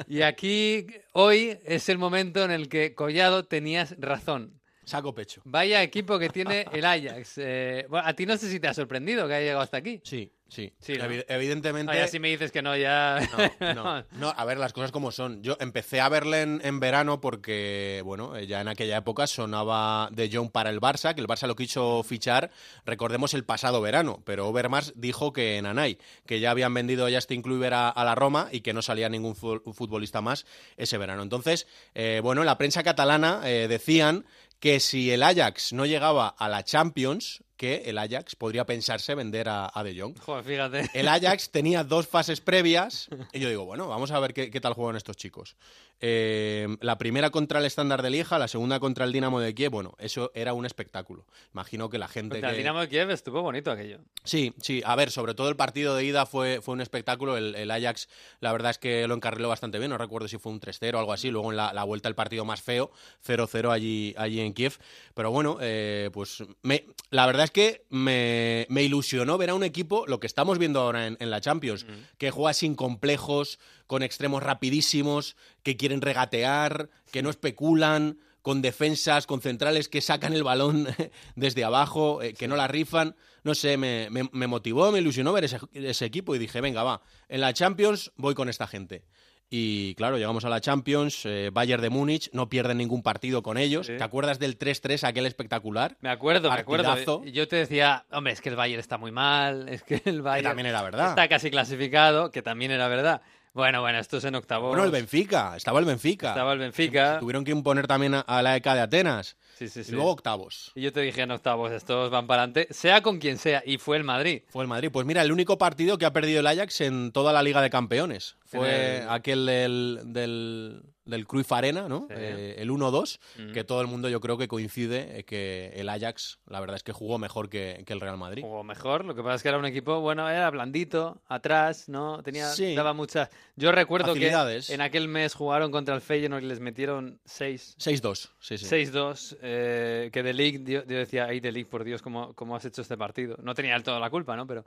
Y 0.09 0.23
aquí, 0.23 0.89
hoy, 1.13 1.59
es 1.65 1.89
el 1.91 1.99
momento 1.99 2.43
en 2.43 2.51
el 2.51 2.69
que, 2.69 2.97
Collado, 2.97 3.45
tenías 3.45 3.95
razón. 4.01 4.59
Saco 4.87 5.13
pecho. 5.13 5.43
Vaya 5.45 5.83
equipo 5.83 6.17
que 6.17 6.29
tiene 6.29 6.65
el 6.73 6.85
Ajax. 6.85 7.39
Eh, 7.39 7.87
bueno, 7.91 8.07
a 8.07 8.15
ti 8.15 8.25
no 8.25 8.37
sé 8.37 8.49
si 8.49 8.61
te 8.61 8.69
ha 8.69 8.75
sorprendido 8.75 9.27
que 9.27 9.35
haya 9.35 9.47
llegado 9.47 9.63
hasta 9.63 9.79
aquí. 9.79 10.01
Sí, 10.05 10.31
sí. 10.49 10.73
Sí, 10.81 10.95
evidentemente. 11.29 11.95
Ya 11.95 12.07
si 12.09 12.19
me 12.19 12.29
dices 12.29 12.53
que 12.53 12.63
no, 12.63 12.77
ya... 12.77 13.19
No, 13.61 13.75
no, 13.75 14.05
no, 14.13 14.29
a 14.37 14.45
ver 14.45 14.59
las 14.59 14.73
cosas 14.73 14.93
como 14.93 15.11
son. 15.13 15.43
Yo 15.43 15.57
empecé 15.61 16.01
a 16.01 16.09
verle 16.09 16.43
en, 16.43 16.61
en 16.65 16.81
verano 16.81 17.21
porque, 17.21 18.03
bueno, 18.05 18.37
eh, 18.37 18.47
ya 18.47 18.61
en 18.61 18.69
aquella 18.69 18.99
época 18.99 19.27
sonaba 19.27 20.09
de 20.13 20.31
Jong 20.33 20.51
para 20.51 20.71
el 20.71 20.81
Barça, 20.81 21.15
que 21.15 21.21
el 21.21 21.27
Barça 21.29 21.47
lo 21.47 21.57
quiso 21.57 22.03
fichar, 22.03 22.51
recordemos 22.85 23.35
el 23.35 23.45
pasado 23.45 23.81
verano, 23.81 24.23
pero 24.25 24.49
Overmars 24.49 24.93
dijo 24.97 25.33
que 25.33 25.57
en 25.59 25.67
Anay, 25.67 25.99
que 26.27 26.41
ya 26.41 26.51
habían 26.53 26.73
vendido 26.75 27.07
a 27.07 27.11
Justin 27.11 27.43
Kluivert 27.43 27.75
a, 27.75 27.89
a 27.91 28.05
la 28.05 28.15
Roma 28.15 28.49
y 28.53 28.61
que 28.61 28.73
no 28.73 28.83
salía 28.83 29.09
ningún 29.09 29.35
fu- 29.37 29.61
futbolista 29.73 30.21
más 30.21 30.47
ese 30.77 30.99
verano. 30.99 31.23
Entonces, 31.23 31.67
eh, 31.95 32.21
bueno, 32.23 32.43
en 32.43 32.47
la 32.47 32.59
prensa 32.59 32.83
catalana 32.83 33.41
eh, 33.45 33.67
decían 33.69 34.25
que 34.61 34.81
si 34.81 35.11
el 35.11 35.23
Ajax 35.23 35.73
no 35.75 35.85
llegaba 35.85 36.29
a 36.29 36.49
la 36.49 36.65
Champions, 36.65 37.43
que 37.57 37.83
el 37.87 37.99
Ajax 37.99 38.37
podría 38.37 38.67
pensarse 38.67 39.15
vender 39.15 39.49
a, 39.49 39.71
a 39.73 39.83
De 39.83 39.99
Jong. 39.99 40.19
Joder, 40.19 40.45
fíjate. 40.45 40.91
El 40.95 41.09
Ajax 41.09 41.51
tenía 41.53 41.85
dos 41.85 42.07
fases 42.07 42.41
previas 42.41 43.09
y 43.33 43.41
yo 43.41 43.49
digo, 43.49 43.65
bueno, 43.65 43.89
vamos 43.89 44.11
a 44.11 44.21
ver 44.21 44.35
qué, 44.35 44.51
qué 44.51 44.61
tal 44.61 44.75
juegan 44.75 44.97
estos 44.97 45.17
chicos. 45.17 45.57
Eh, 46.01 46.77
la 46.81 46.99
primera 46.99 47.31
contra 47.31 47.59
el 47.59 47.65
estándar 47.65 48.03
de 48.03 48.11
Lieja, 48.11 48.39
la 48.39 48.49
segunda 48.49 48.79
contra 48.81 49.07
el 49.07 49.13
Dinamo 49.13 49.41
de 49.41 49.55
Kiev, 49.55 49.71
bueno, 49.71 49.95
eso 49.99 50.31
era 50.35 50.53
un 50.53 50.67
espectáculo. 50.67 51.25
Imagino 51.55 51.89
que 51.89 51.99
la 51.99 52.09
gente 52.09 52.35
Contra 52.35 52.51
el 52.51 52.57
que... 52.57 52.59
Dinamo 52.59 52.81
de 52.81 52.89
Kiev 52.89 53.11
estuvo 53.11 53.41
bonito 53.41 53.71
aquello. 53.71 54.01
Sí, 54.25 54.53
sí, 54.61 54.83
a 54.85 54.95
ver, 54.95 55.11
sobre 55.11 55.35
todo 55.35 55.49
el 55.49 55.57
partido 55.57 55.97
de 55.97 56.05
ida 56.05 56.27
fue, 56.27 56.61
fue 56.61 56.75
un 56.75 56.83
espectáculo. 56.83 57.37
El, 57.37 57.55
el 57.55 57.71
Ajax, 57.71 58.09
la 58.41 58.53
verdad 58.53 58.73
es 58.73 58.79
que 58.79 59.09
lo 59.09 59.15
encarriló 59.15 59.49
bastante 59.49 59.79
bien. 59.79 59.91
No 59.91 59.99
recuerdo 59.99 60.29
si 60.29 60.37
fue 60.37 60.53
un 60.53 60.61
3-0 60.61 60.95
o 60.95 60.99
algo 60.99 61.13
así. 61.15 61.31
Luego 61.31 61.51
en 61.51 61.57
la, 61.57 61.73
la 61.73 61.85
vuelta 61.85 62.09
el 62.09 62.15
partido 62.15 62.45
más 62.45 62.61
feo, 62.61 62.91
0-0 63.27 63.71
allí, 63.71 64.15
allí 64.19 64.41
en 64.41 64.53
Kiev. 64.53 64.75
Pero 65.15 65.31
bueno, 65.31 65.57
eh, 65.61 66.11
pues 66.13 66.45
me, 66.63 66.85
la 67.11 67.25
verdad 67.25 67.46
es 67.47 67.51
que 67.51 67.85
me, 67.89 68.67
me 68.69 68.83
ilusionó 68.83 69.39
ver 69.39 69.51
a 69.51 69.55
un 69.55 69.65
equipo, 69.65 70.07
lo 70.07 70.21
que 70.21 70.27
estamos 70.27 70.59
viendo 70.59 70.81
ahora 70.81 71.07
en, 71.07 71.17
en 71.19 71.31
la 71.31 71.41
Champions, 71.41 71.87
que 72.19 72.31
juega 72.31 72.53
sin 72.53 72.75
complejos, 72.75 73.59
con 73.87 74.03
extremos 74.03 74.43
rapidísimos, 74.43 75.37
que 75.63 75.77
quieren 75.77 76.01
regatear, 76.03 76.91
que 77.11 77.23
no 77.23 77.31
especulan 77.31 78.19
con 78.43 78.63
defensas, 78.63 79.27
con 79.27 79.41
centrales 79.41 79.89
que 79.89 80.01
sacan 80.01 80.33
el 80.33 80.45
balón 80.45 80.87
desde 81.35 81.65
abajo, 81.65 82.23
eh, 82.23 82.33
que 82.35 82.47
no 82.47 82.55
la 82.57 82.69
rifan. 82.69 83.17
No 83.43 83.55
sé, 83.55 83.77
me, 83.77 84.09
me- 84.11 84.29
me 84.33 84.47
motivó, 84.47 84.93
me 84.93 84.99
ilusionó 85.01 85.33
ver 85.33 85.45
ese, 85.45 85.59
ese 85.73 86.05
equipo 86.05 86.35
y 86.35 86.39
dije, 86.39 86.61
venga, 86.61 86.83
va, 86.85 87.01
en 87.29 87.41
la 87.41 87.53
Champions 87.55 88.13
voy 88.17 88.35
con 88.35 88.49
esta 88.49 88.67
gente. 88.69 89.03
Y 89.49 89.95
claro, 89.95 90.17
llegamos 90.19 90.45
a 90.45 90.49
la 90.49 90.61
Champions, 90.61 91.23
eh, 91.25 91.51
Bayern 91.53 91.81
de 91.83 91.91
Múnich, 91.91 92.31
no 92.33 92.49
pierden 92.49 92.79
ningún 92.79 93.03
partido 93.03 93.43
con 93.43 93.59
ellos. 93.59 93.87
Sí. 93.87 93.97
¿Te 93.97 94.03
acuerdas 94.03 94.39
del 94.39 94.59
3-3, 94.59 95.05
aquel 95.05 95.25
espectacular? 95.27 95.97
Me 96.01 96.09
acuerdo, 96.09 96.51
me 96.51 96.57
acuerdo. 96.59 97.25
Yo 97.25 97.47
te 97.47 97.57
decía, 97.57 98.07
hombre, 98.11 98.33
es 98.33 98.41
que 98.41 98.49
el 98.49 98.57
Bayern 98.57 98.81
está 98.81 98.99
muy 98.99 99.13
mal, 99.13 99.69
es 99.69 99.83
que 99.85 99.97
el 100.05 100.17
Que 100.17 100.21
Bayern 100.21 100.49
también 100.49 100.67
era 100.67 100.83
verdad. 100.83 101.11
está 101.11 101.29
casi 101.29 101.51
clasificado, 101.51 102.31
que 102.31 102.43
también 102.43 102.73
era 102.73 102.89
verdad. 102.89 103.23
Bueno, 103.55 103.81
bueno, 103.81 103.99
esto 103.99 104.19
es 104.19 104.25
en 104.25 104.35
octavos. 104.35 104.69
Bueno, 104.69 104.85
el 104.85 104.91
Benfica, 104.91 105.57
estaba 105.57 105.79
el 105.79 105.87
Benfica. 105.87 106.29
Estaba 106.29 106.53
el 106.53 106.59
Benfica. 106.59 107.19
Tuvieron 107.21 107.43
que 107.43 107.53
imponer 107.53 107.87
también 107.87 108.13
a, 108.13 108.21
a 108.21 108.43
la 108.43 108.55
ECA 108.55 108.75
de 108.75 108.83
Atenas. 108.83 109.39
Sí, 109.55 109.71
sí, 109.71 109.83
sí. 109.83 109.93
Y 109.93 109.95
luego 109.95 110.11
octavos. 110.11 110.73
Y 110.75 110.83
yo 110.83 110.93
te 110.93 111.01
dije 111.01 111.23
en 111.23 111.31
octavos, 111.31 111.73
estos 111.73 112.11
van 112.11 112.27
para 112.27 112.43
adelante, 112.43 112.69
sea 112.71 113.01
con 113.01 113.19
quien 113.19 113.39
sea, 113.39 113.63
y 113.65 113.79
fue 113.79 113.97
el 113.97 114.05
Madrid. 114.05 114.43
Fue 114.49 114.63
el 114.63 114.69
Madrid. 114.69 114.91
Pues 114.93 115.07
mira, 115.07 115.23
el 115.23 115.33
único 115.33 115.57
partido 115.57 115.97
que 115.97 116.05
ha 116.05 116.13
perdido 116.13 116.41
el 116.41 116.47
Ajax 116.47 116.83
en 116.83 117.13
toda 117.13 117.33
la 117.33 117.43
Liga 117.43 117.63
de 117.63 117.71
Campeones. 117.71 118.37
Fue 118.47 118.99
el- 119.03 119.09
aquel 119.09 119.45
del, 119.47 120.01
del, 120.07 120.83
del 121.05 121.27
Cruyff 121.27 121.51
Arena, 121.53 121.89
¿no? 121.89 122.07
Sí. 122.09 122.15
Eh, 122.17 122.55
el 122.59 122.71
1-2, 122.71 123.19
Mm. 123.39 123.53
que 123.53 123.65
todo 123.65 123.81
el 123.81 123.87
mundo 123.87 124.09
yo 124.09 124.21
creo 124.21 124.39
que 124.39 124.49
coincide 124.49 125.19
eh, 125.19 125.25
que 125.25 125.73
el 125.77 125.89
Ajax, 125.89 126.39
la 126.47 126.61
verdad 126.61 126.77
es 126.77 126.83
que 126.83 126.93
jugó 126.93 127.19
mejor 127.19 127.49
que, 127.49 127.83
que 127.87 127.93
el 127.93 128.01
Real 128.01 128.17
Madrid. 128.19 128.43
Jugó 128.43 128.65
mejor, 128.65 129.05
lo 129.05 129.15
que 129.15 129.23
pasa 129.23 129.35
es 129.37 129.43
que 129.43 129.49
era 129.49 129.59
un 129.59 129.67
equipo, 129.67 130.01
bueno, 130.01 130.29
era 130.29 130.49
blandito, 130.51 131.21
atrás, 131.29 131.89
¿no? 131.89 132.23
Tenía, 132.23 132.49
Sí. 132.51 132.75
daba 132.75 132.93
muchas... 132.93 133.29
Yo 133.57 133.73
recuerdo 133.73 134.15
que 134.15 134.31
en 134.69 134.81
aquel 134.81 135.09
mes 135.09 135.35
jugaron 135.35 135.71
contra 135.71 135.95
el 135.95 136.01
Feyenoord 136.01 136.43
y 136.43 136.47
les 136.47 136.61
metieron 136.61 137.21
6 137.25 137.77
6-2, 137.79 138.31
sí, 138.41 138.59
sí. 138.59 138.67
6-2, 138.67 139.37
eh, 139.43 140.11
que 140.13 140.23
de 140.23 140.35
League, 140.35 140.61
yo, 140.65 140.85
yo 140.85 140.99
decía, 140.99 141.27
ay, 141.27 141.41
de 141.41 141.53
League, 141.53 141.69
por 141.69 141.85
Dios, 141.85 142.03
¿cómo, 142.03 142.35
¿cómo 142.35 142.55
has 142.57 142.65
hecho 142.65 142.83
este 142.83 142.97
partido? 142.97 143.37
No 143.43 143.55
tenía 143.55 143.75
del 143.75 143.83
todo 143.83 143.99
la 144.01 144.11
culpa, 144.11 144.37
¿no? 144.37 144.47
Pero, 144.47 144.65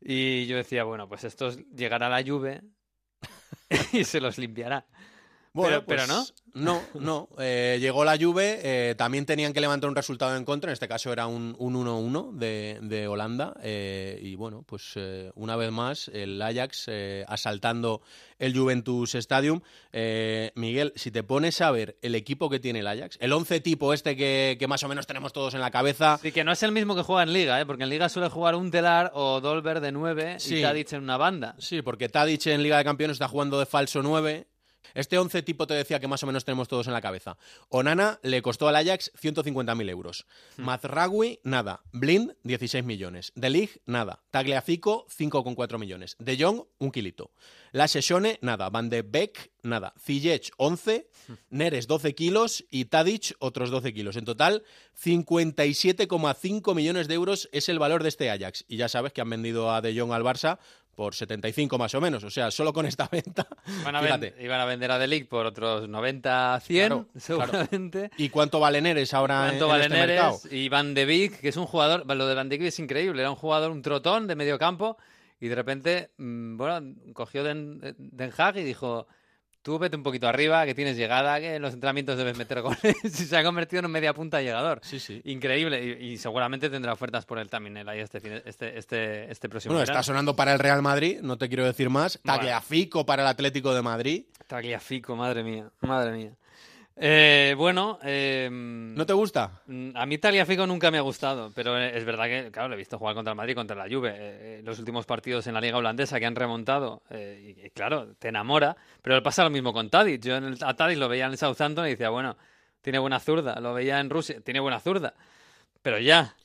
Y 0.00 0.46
yo 0.46 0.56
decía, 0.56 0.84
bueno, 0.84 1.08
pues 1.08 1.24
esto 1.24 1.50
llegará 1.74 2.06
a 2.06 2.10
la 2.10 2.22
Juve 2.28 2.60
y 3.92 4.04
se 4.04 4.20
los 4.20 4.38
limpiará. 4.38 4.84
Bueno, 5.52 5.82
pero, 5.86 6.04
pero 6.04 6.06
pues, 6.06 6.34
no. 6.54 6.80
No, 6.94 7.28
eh, 7.38 7.78
llegó 7.80 8.04
la 8.04 8.16
Juve, 8.18 8.58
eh, 8.62 8.94
también 8.96 9.26
tenían 9.26 9.52
que 9.52 9.60
levantar 9.60 9.88
un 9.88 9.94
resultado 9.94 10.36
en 10.36 10.44
contra, 10.44 10.70
en 10.70 10.72
este 10.72 10.88
caso 10.88 11.12
era 11.12 11.26
un 11.28 11.54
un 11.58 11.74
1-1 11.74 12.32
de, 12.32 12.78
de 12.82 13.06
Holanda, 13.06 13.54
eh, 13.62 14.18
y 14.20 14.34
bueno, 14.34 14.64
pues 14.66 14.94
una 15.34 15.54
vez 15.56 15.70
más 15.70 16.08
el 16.08 16.40
Ajax 16.42 16.88
asaltando 17.28 18.00
el 18.38 18.56
Juventus 18.56 19.14
Stadium. 19.14 19.60
Miguel, 20.54 20.92
si 20.96 21.10
te 21.10 21.22
pones 21.22 21.60
a 21.60 21.70
ver 21.70 21.96
el 22.02 22.14
equipo 22.14 22.50
que 22.50 22.58
tiene 22.58 22.80
el 22.80 22.86
Ajax, 22.86 23.18
el 23.20 23.32
11 23.32 23.60
tipo 23.60 23.92
este 23.92 24.16
que, 24.16 24.56
que 24.58 24.66
más 24.66 24.82
o 24.82 24.88
menos 24.88 25.06
tenemos 25.06 25.32
todos 25.32 25.54
en 25.54 25.60
la 25.60 25.70
cabeza, 25.70 26.18
Sí, 26.22 26.32
que 26.32 26.44
no 26.44 26.52
es 26.52 26.62
el 26.62 26.72
mismo 26.72 26.96
que 26.96 27.02
juega 27.02 27.22
en 27.22 27.32
Liga, 27.32 27.60
¿eh? 27.60 27.66
porque 27.66 27.84
en 27.84 27.90
Liga 27.90 28.08
suele 28.08 28.28
jugar 28.30 28.54
un 28.56 28.70
telar 28.70 29.12
o 29.14 29.40
Dolber 29.40 29.80
de 29.80 29.92
9 29.92 30.40
Sí. 30.40 30.56
y 30.56 30.62
Tadic 30.62 30.92
en 30.92 31.02
una 31.04 31.16
banda. 31.16 31.54
Sí, 31.58 31.82
porque 31.82 32.08
Tadic 32.08 32.46
en 32.46 32.62
Liga 32.62 32.78
de 32.78 32.84
Campeones 32.84 33.14
está 33.16 33.28
jugando 33.28 33.58
de 33.58 33.66
falso 33.66 34.02
9. 34.02 34.46
Este 34.94 35.18
11 35.18 35.42
tipo 35.42 35.66
te 35.66 35.74
decía 35.74 36.00
que 36.00 36.08
más 36.08 36.22
o 36.22 36.26
menos 36.26 36.44
tenemos 36.44 36.68
todos 36.68 36.86
en 36.86 36.92
la 36.92 37.00
cabeza. 37.00 37.36
Onana 37.68 38.18
le 38.22 38.42
costó 38.42 38.68
al 38.68 38.76
Ajax 38.76 39.12
150.000 39.20 39.90
euros. 39.90 40.26
Mazraoui, 40.56 41.40
nada. 41.44 41.82
Blind, 41.92 42.36
16 42.44 42.84
millones. 42.84 43.32
De 43.34 43.50
Ligt, 43.50 43.76
nada. 43.86 44.22
Tagliafico, 44.30 45.06
5,4 45.08 45.78
millones. 45.78 46.16
De 46.18 46.36
Jong, 46.38 46.62
un 46.78 46.90
kilito. 46.90 47.32
La 47.72 47.88
Sessione, 47.88 48.38
nada. 48.42 48.70
Van 48.70 48.88
de 48.88 49.02
Beek, 49.02 49.52
nada. 49.62 49.94
Ziyech, 50.00 50.50
11. 50.56 51.08
Neres, 51.50 51.86
12 51.86 52.14
kilos. 52.14 52.64
Y 52.70 52.86
Tadic, 52.86 53.34
otros 53.38 53.70
12 53.70 53.92
kilos. 53.92 54.16
En 54.16 54.24
total, 54.24 54.64
57,5 55.02 56.74
millones 56.74 57.08
de 57.08 57.14
euros 57.14 57.48
es 57.52 57.68
el 57.68 57.78
valor 57.78 58.02
de 58.02 58.08
este 58.08 58.30
Ajax. 58.30 58.64
Y 58.68 58.76
ya 58.76 58.88
sabes 58.88 59.12
que 59.12 59.20
han 59.20 59.30
vendido 59.30 59.70
a 59.70 59.80
De 59.80 59.98
Jong 59.98 60.12
al 60.12 60.24
Barça 60.24 60.58
por 60.98 61.14
75 61.14 61.78
más 61.78 61.94
o 61.94 62.00
menos. 62.00 62.24
O 62.24 62.28
sea, 62.28 62.50
solo 62.50 62.72
con 62.72 62.84
esta 62.84 63.06
venta. 63.12 63.46
A 63.84 64.00
ven- 64.00 64.34
iban 64.40 64.60
a 64.60 64.64
vender 64.64 64.90
a 64.90 64.98
Delic 64.98 65.28
por 65.28 65.46
otros 65.46 65.88
90, 65.88 66.58
100, 66.58 66.88
Claro, 66.88 67.06
seguramente. 67.16 68.10
¿Y 68.16 68.30
cuánto 68.30 68.58
vale 68.58 68.80
Neres 68.82 69.14
ahora 69.14 69.44
en, 69.44 69.50
Tanto 69.50 69.66
en 69.66 69.70
vale 69.70 69.84
este 69.84 69.96
mercado? 69.96 70.40
Y 70.50 70.68
Van 70.68 70.94
de 70.94 71.04
Beek, 71.04 71.40
que 71.40 71.50
es 71.50 71.56
un 71.56 71.66
jugador, 71.66 72.04
lo 72.04 72.26
de 72.26 72.34
Van 72.34 72.48
de 72.48 72.58
Beek 72.58 72.66
es 72.66 72.80
increíble, 72.80 73.22
era 73.22 73.30
un 73.30 73.36
jugador, 73.36 73.70
un 73.70 73.80
trotón 73.80 74.26
de 74.26 74.34
medio 74.34 74.58
campo 74.58 74.98
y 75.38 75.46
de 75.46 75.54
repente, 75.54 76.10
mm, 76.16 76.56
bueno, 76.56 76.96
cogió 77.12 77.44
Den, 77.44 77.78
Den 77.96 78.32
Haag 78.36 78.56
y 78.56 78.64
dijo, 78.64 79.06
tú 79.68 79.78
vete 79.78 79.96
un 79.98 80.02
poquito 80.02 80.26
arriba, 80.26 80.64
que 80.64 80.74
tienes 80.74 80.96
llegada, 80.96 81.38
que 81.40 81.56
en 81.56 81.60
los 81.60 81.74
entrenamientos 81.74 82.16
debes 82.16 82.38
meter 82.38 82.62
goles 82.62 82.78
y 83.04 83.08
se 83.10 83.36
ha 83.36 83.44
convertido 83.44 83.80
en 83.80 83.84
un 83.84 83.92
media 83.92 84.14
punta 84.14 84.40
llegador. 84.40 84.80
Sí, 84.82 84.98
sí. 84.98 85.20
Increíble 85.26 85.98
y, 86.00 86.12
y 86.12 86.16
seguramente 86.16 86.70
tendrá 86.70 86.94
ofertas 86.94 87.26
por 87.26 87.38
él 87.38 87.50
también 87.50 87.76
él 87.76 87.86
ahí 87.86 87.98
este, 88.00 88.18
fin- 88.18 88.40
este, 88.46 88.78
este, 88.78 89.30
este 89.30 89.48
próximo 89.50 89.74
Bueno, 89.74 89.80
verano. 89.82 90.00
está 90.00 90.06
sonando 90.10 90.34
para 90.34 90.54
el 90.54 90.58
Real 90.58 90.80
Madrid, 90.80 91.18
no 91.20 91.36
te 91.36 91.48
quiero 91.48 91.66
decir 91.66 91.90
más. 91.90 92.18
Bueno. 92.24 92.38
Tagliafico 92.38 93.04
para 93.04 93.24
el 93.24 93.28
Atlético 93.28 93.74
de 93.74 93.82
Madrid. 93.82 94.24
Tagliafico, 94.46 95.14
madre 95.16 95.42
mía, 95.44 95.68
madre 95.82 96.12
mía. 96.12 96.32
Eh, 97.00 97.54
bueno, 97.56 98.00
eh, 98.02 98.48
¿No 98.50 99.06
te 99.06 99.12
gusta? 99.12 99.62
Mm, 99.66 99.90
A 99.94 100.04
mí 100.04 100.18
Tagliafico 100.18 100.66
nunca 100.66 100.90
me 100.90 100.98
ha 100.98 101.02
gustado, 101.02 101.52
pero 101.54 101.78
es 101.78 102.04
verdad 102.04 102.24
que, 102.26 102.50
claro, 102.50 102.68
lo 102.70 102.74
he 102.74 102.78
visto 102.78 102.98
jugar 102.98 103.14
contra 103.14 103.30
el 103.32 103.36
Madrid, 103.36 103.54
contra 103.54 103.76
la 103.76 103.88
Juve, 103.88 104.10
eh, 104.10 104.58
eh, 104.58 104.62
los 104.64 104.80
últimos 104.80 105.06
partidos 105.06 105.46
en 105.46 105.54
la 105.54 105.60
liga 105.60 105.76
holandesa 105.78 106.18
que 106.18 106.26
han 106.26 106.34
remontado, 106.34 107.02
eh, 107.10 107.54
y, 107.56 107.66
y 107.66 107.70
claro, 107.70 108.14
te 108.18 108.28
enamora, 108.28 108.76
pero 109.00 109.22
pasa 109.22 109.44
lo 109.44 109.50
mismo 109.50 109.72
con 109.72 109.90
Tadic. 109.90 110.20
Yo 110.22 110.36
en 110.36 110.44
el- 110.44 110.58
a 110.64 110.74
Tadic 110.74 110.98
lo 110.98 111.08
veía 111.08 111.26
en 111.26 111.32
el 111.32 111.38
Southampton 111.38 111.86
y 111.86 111.90
decía, 111.90 112.08
bueno, 112.10 112.36
tiene 112.82 112.98
buena 112.98 113.20
zurda, 113.20 113.60
lo 113.60 113.74
veía 113.74 114.00
en 114.00 114.10
Rusia, 114.10 114.40
tiene 114.40 114.58
buena 114.60 114.80
zurda, 114.80 115.14
pero 115.82 115.98
ya, 116.00 116.36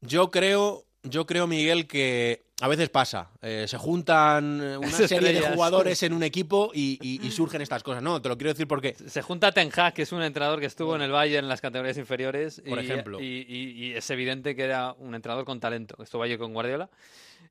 Yo 0.00 0.30
creo, 0.30 0.84
yo 1.02 1.26
creo, 1.26 1.46
Miguel, 1.46 1.86
que 1.86 2.42
a 2.60 2.68
veces 2.68 2.88
pasa. 2.88 3.30
Eh, 3.40 3.66
se 3.68 3.76
juntan 3.78 4.60
eh, 4.62 4.76
una 4.76 4.86
Esas 4.88 5.08
serie 5.08 5.32
de 5.32 5.40
jugadores 5.42 6.02
en 6.02 6.12
un 6.12 6.22
equipo 6.24 6.70
y, 6.74 6.98
y- 7.00 7.24
y 7.26 7.30
surgen 7.30 7.60
estas 7.62 7.82
cosas. 7.82 8.02
No, 8.02 8.20
te 8.20 8.28
lo 8.28 8.36
quiero 8.36 8.50
decir 8.52 8.66
porque 8.66 8.94
se 8.94 9.22
junta 9.22 9.52
Ten 9.52 9.70
Hag, 9.74 9.94
que 9.94 10.02
es 10.02 10.12
un 10.12 10.22
entrenador 10.22 10.58
que 10.60 10.66
estuvo 10.66 10.96
en 10.96 11.02
el 11.02 11.10
Bayern 11.12 11.44
en 11.44 11.48
las 11.48 11.60
categorías 11.60 11.96
inferiores, 11.98 12.60
Por 12.68 12.78
y, 12.78 12.84
ejemplo. 12.84 13.20
y, 13.20 13.46
y- 13.48 13.84
y 13.86 13.92
es 13.94 14.10
evidente 14.10 14.56
que 14.56 14.64
era 14.64 14.92
un 14.98 15.14
entrenador 15.14 15.44
con 15.44 15.60
talento, 15.60 15.96
que 15.96 16.02
estuvo 16.02 16.22
allí 16.22 16.36
con 16.36 16.52
Guardiola. 16.52 16.88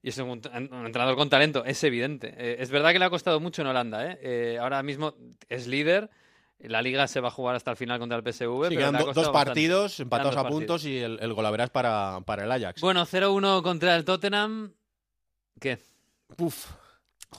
Y 0.04 0.10
es 0.10 0.18
un, 0.20 0.30
un 0.30 0.86
entrenador 0.86 1.16
con 1.16 1.30
talento, 1.30 1.64
es 1.66 1.84
evidente. 1.84 2.34
Eh, 2.38 2.58
es 2.60 2.70
verdad 2.70 2.92
que 2.92 3.00
le 3.00 3.06
ha 3.06 3.10
costado 3.10 3.40
mucho 3.40 3.62
en 3.62 3.70
Holanda. 3.70 4.06
¿eh? 4.12 4.20
Eh, 4.22 4.58
ahora 4.62 4.84
mismo 4.84 5.16
es 5.50 5.68
líder. 5.68 6.10
La 6.60 6.82
liga 6.82 7.08
se 7.08 7.20
va 7.20 7.28
a 7.30 7.32
jugar 7.32 7.56
hasta 7.56 7.72
el 7.72 7.78
final 7.78 8.00
contra 8.00 8.18
el 8.18 8.24
PSV. 8.24 8.68
sí, 8.70 8.76
pero 8.76 8.80
quedan 8.80 8.94
le 8.94 8.98
ha 8.98 9.02
do- 9.02 9.06
costado 9.06 9.26
dos 9.28 9.34
bastante. 9.34 9.46
partidos 9.50 10.00
empatados 10.00 10.36
a 10.38 10.48
puntos 10.48 10.86
y 10.86 10.98
el, 10.98 11.20
el 11.22 11.34
golaveras 11.34 11.70
para, 11.70 12.20
para 12.26 12.44
el 12.46 12.52
Ajax. 12.52 12.82
Bueno, 12.82 13.06
0-1 13.06 13.62
contra 13.64 13.96
el 13.96 14.06
Tottenham. 14.06 14.72
¿Qué? 15.60 15.80
Puf. 16.36 16.68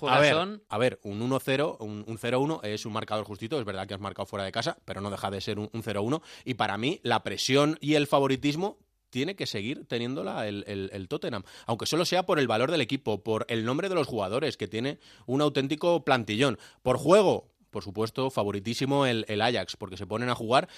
A 0.03 0.21
ver, 0.21 0.35
a 0.69 0.79
ver, 0.79 1.01
un 1.05 1.19
1-0, 1.31 1.77
un, 1.81 2.05
un 2.07 2.19
0-1 2.19 2.61
es 2.65 2.85
un 2.85 2.93
marcador 2.93 3.25
justito, 3.25 3.59
es 3.59 3.65
verdad 3.65 3.87
que 3.87 3.95
has 3.95 4.01
marcado 4.01 4.27
fuera 4.27 4.45
de 4.45 4.53
casa, 4.53 4.77
pero 4.85 5.01
no 5.01 5.11
deja 5.11 5.31
de 5.31 5.41
ser 5.41 5.59
un, 5.59 5.71
un 5.73 5.83
0-1. 5.83 6.21
Y 6.45 6.55
para 6.55 6.77
mí, 6.77 7.01
la 7.03 7.23
presión 7.23 7.79
y 7.81 7.95
el 7.95 8.07
favoritismo 8.07 8.77
tiene 9.09 9.35
que 9.35 9.47
seguir 9.47 9.87
teniéndola 9.87 10.47
el, 10.47 10.65
el- 10.67 10.91
el 10.93 11.09
Tottenham, 11.09 11.43
aunque 11.67 11.87
solo 11.87 12.05
sea 12.05 12.27
por 12.27 12.39
el 12.39 12.47
valor 12.47 12.71
del 12.71 12.83
equipo, 12.83 13.23
por 13.23 13.47
el 13.49 13.65
nombre 13.65 13.89
de 13.89 13.95
los 13.95 14.07
jugadores, 14.07 14.59
que 14.59 14.69
tiene 14.69 14.99
un 15.25 15.41
auténtico 15.41 16.05
plantillón. 16.05 16.59
Por 16.83 16.99
juego, 16.99 17.49
por 17.71 17.83
supuesto, 17.83 18.31
favoritísimo 18.31 19.07
el, 19.07 19.25
el 19.29 19.41
Ajax, 19.41 19.77
porque 19.77 19.97
se 19.97 20.07
ponen 20.07 20.29
a 20.29 20.35
jugar. 20.35 20.69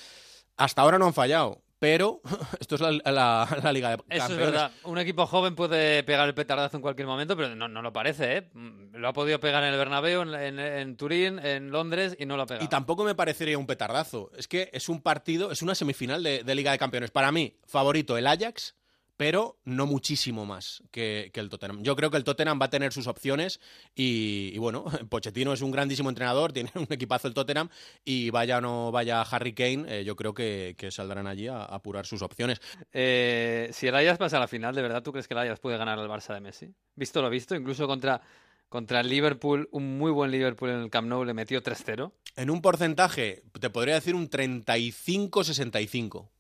Hasta 0.57 0.83
ahora 0.83 0.99
no 1.01 1.07
han 1.07 1.15
fallado, 1.15 1.61
pero 1.81 2.21
esto 2.61 2.77
es 2.77 2.81
la, 2.81 2.93
la- 3.11 3.59
la 3.63 3.73
Liga 3.73 3.89
de 3.91 3.95
Eso 3.97 4.05
es 4.11 4.19
Campeones. 4.21 4.47
verdad. 4.53 4.71
Un 4.85 4.99
equipo 4.99 5.27
joven 5.27 5.57
puede 5.57 6.05
pegar 6.05 6.29
el 6.29 6.35
petardazo 6.35 6.77
en 6.77 6.83
cualquier 6.83 7.09
momento, 7.09 7.37
pero 7.37 7.57
no, 7.57 7.67
no 7.67 7.83
lo 7.83 7.93
parece, 7.93 8.37
¿eh? 8.37 8.51
Lo 8.93 9.09
ha 9.09 9.13
podido 9.13 9.41
pegar 9.41 9.65
en 9.65 9.71
el 9.73 9.79
Bernabéu, 9.79 10.23
en, 10.23 10.35
en- 10.35 10.59
en 10.61 10.97
Turín, 10.97 11.39
en 11.41 11.71
Londres 11.73 12.15
y 12.21 12.27
no 12.27 12.37
lo 12.37 12.43
ha 12.45 12.47
pegado. 12.47 12.65
Y 12.65 12.69
tampoco 12.69 13.03
me 13.03 13.17
parecería 13.17 13.59
un 13.59 13.67
petardazo. 13.67 14.31
Es 14.37 14.47
que 14.47 14.71
es 14.73 14.89
un 14.89 15.01
partido, 15.03 15.51
es 15.51 15.63
una 15.63 15.75
semifinal 15.75 16.23
de, 16.23 16.45
de 16.45 16.55
Liga 16.55 16.71
de 16.71 16.79
Campeones. 16.79 17.11
Para 17.11 17.33
mí, 17.33 17.57
favorito 17.67 18.17
el 18.17 18.27
Ajax, 18.29 18.77
pero 19.21 19.59
no 19.65 19.85
muchísimo 19.85 20.47
más 20.47 20.83
que, 20.91 21.31
que 21.35 21.41
el 21.41 21.51
Tottenham. 21.51 21.83
Yo 21.83 21.95
creo 21.95 22.11
que 22.11 22.17
el 22.17 22.25
Tottenham 22.25 22.59
va 22.59 22.65
a 22.65 22.71
tener 22.71 22.91
sus 22.91 23.07
opciones 23.07 23.61
y, 23.95 24.51
y 24.55 24.57
bueno, 24.57 24.85
Pochettino 25.11 25.53
es 25.53 25.61
un 25.61 25.71
grandísimo 25.71 26.09
entrenador, 26.09 26.53
tiene 26.55 26.71
un 26.75 26.87
equipazo 26.89 27.29
el 27.29 27.35
Tottenham 27.35 27.69
y 28.03 28.31
vaya 28.31 28.57
o 28.57 28.61
no 28.63 28.91
vaya 28.91 29.21
Harry 29.21 29.53
Kane, 29.53 29.85
eh, 29.89 30.05
yo 30.05 30.17
creo 30.17 30.33
que, 30.33 30.75
que 30.79 30.91
saldrán 30.91 31.27
allí 31.27 31.49
a, 31.49 31.59
a 31.59 31.65
apurar 31.67 32.07
sus 32.07 32.23
opciones. 32.23 32.63
Eh, 32.95 33.69
si 33.75 33.89
el 33.89 33.95
Ajax 33.95 34.17
pasa 34.17 34.39
a 34.39 34.41
la 34.41 34.49
final, 34.49 34.75
¿de 34.75 34.81
verdad 34.81 35.03
tú 35.03 35.13
crees 35.13 35.29
que 35.29 35.35
el 35.35 35.41
Ajax 35.41 35.61
puede 35.61 35.77
ganar 35.77 35.99
al 35.99 36.09
Barça 36.09 36.33
de 36.33 36.41
Messi? 36.41 36.73
Visto 36.95 37.21
lo 37.21 37.29
visto, 37.29 37.55
incluso 37.55 37.87
contra, 37.87 38.23
contra 38.71 39.01
el 39.01 39.11
Liverpool, 39.11 39.69
un 39.71 39.99
muy 39.99 40.13
buen 40.13 40.31
Liverpool 40.31 40.71
en 40.71 40.81
el 40.81 40.89
Camp 40.89 41.09
Nou 41.09 41.27
le 41.27 41.35
metió 41.35 41.63
3-0. 41.63 42.11
En 42.37 42.49
un 42.49 42.63
porcentaje, 42.63 43.43
te 43.61 43.69
podría 43.69 43.97
decir 43.97 44.15
un 44.15 44.31
35-65. 44.31 46.31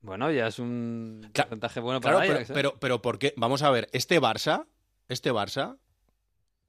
Bueno, 0.00 0.30
ya 0.30 0.46
es 0.46 0.58
un 0.58 1.22
Cla- 1.32 1.42
porcentaje 1.44 1.80
bueno 1.80 2.00
para 2.00 2.16
Claro, 2.16 2.22
el 2.24 2.28
pero, 2.28 2.38
Ajax. 2.38 2.50
¿eh? 2.50 2.54
pero, 2.54 2.78
pero 2.78 3.02
¿por 3.02 3.18
qué? 3.18 3.34
Vamos 3.36 3.62
a 3.62 3.70
ver, 3.70 3.88
este 3.92 4.20
Barça, 4.20 4.66
este 5.08 5.32
Barça, 5.32 5.76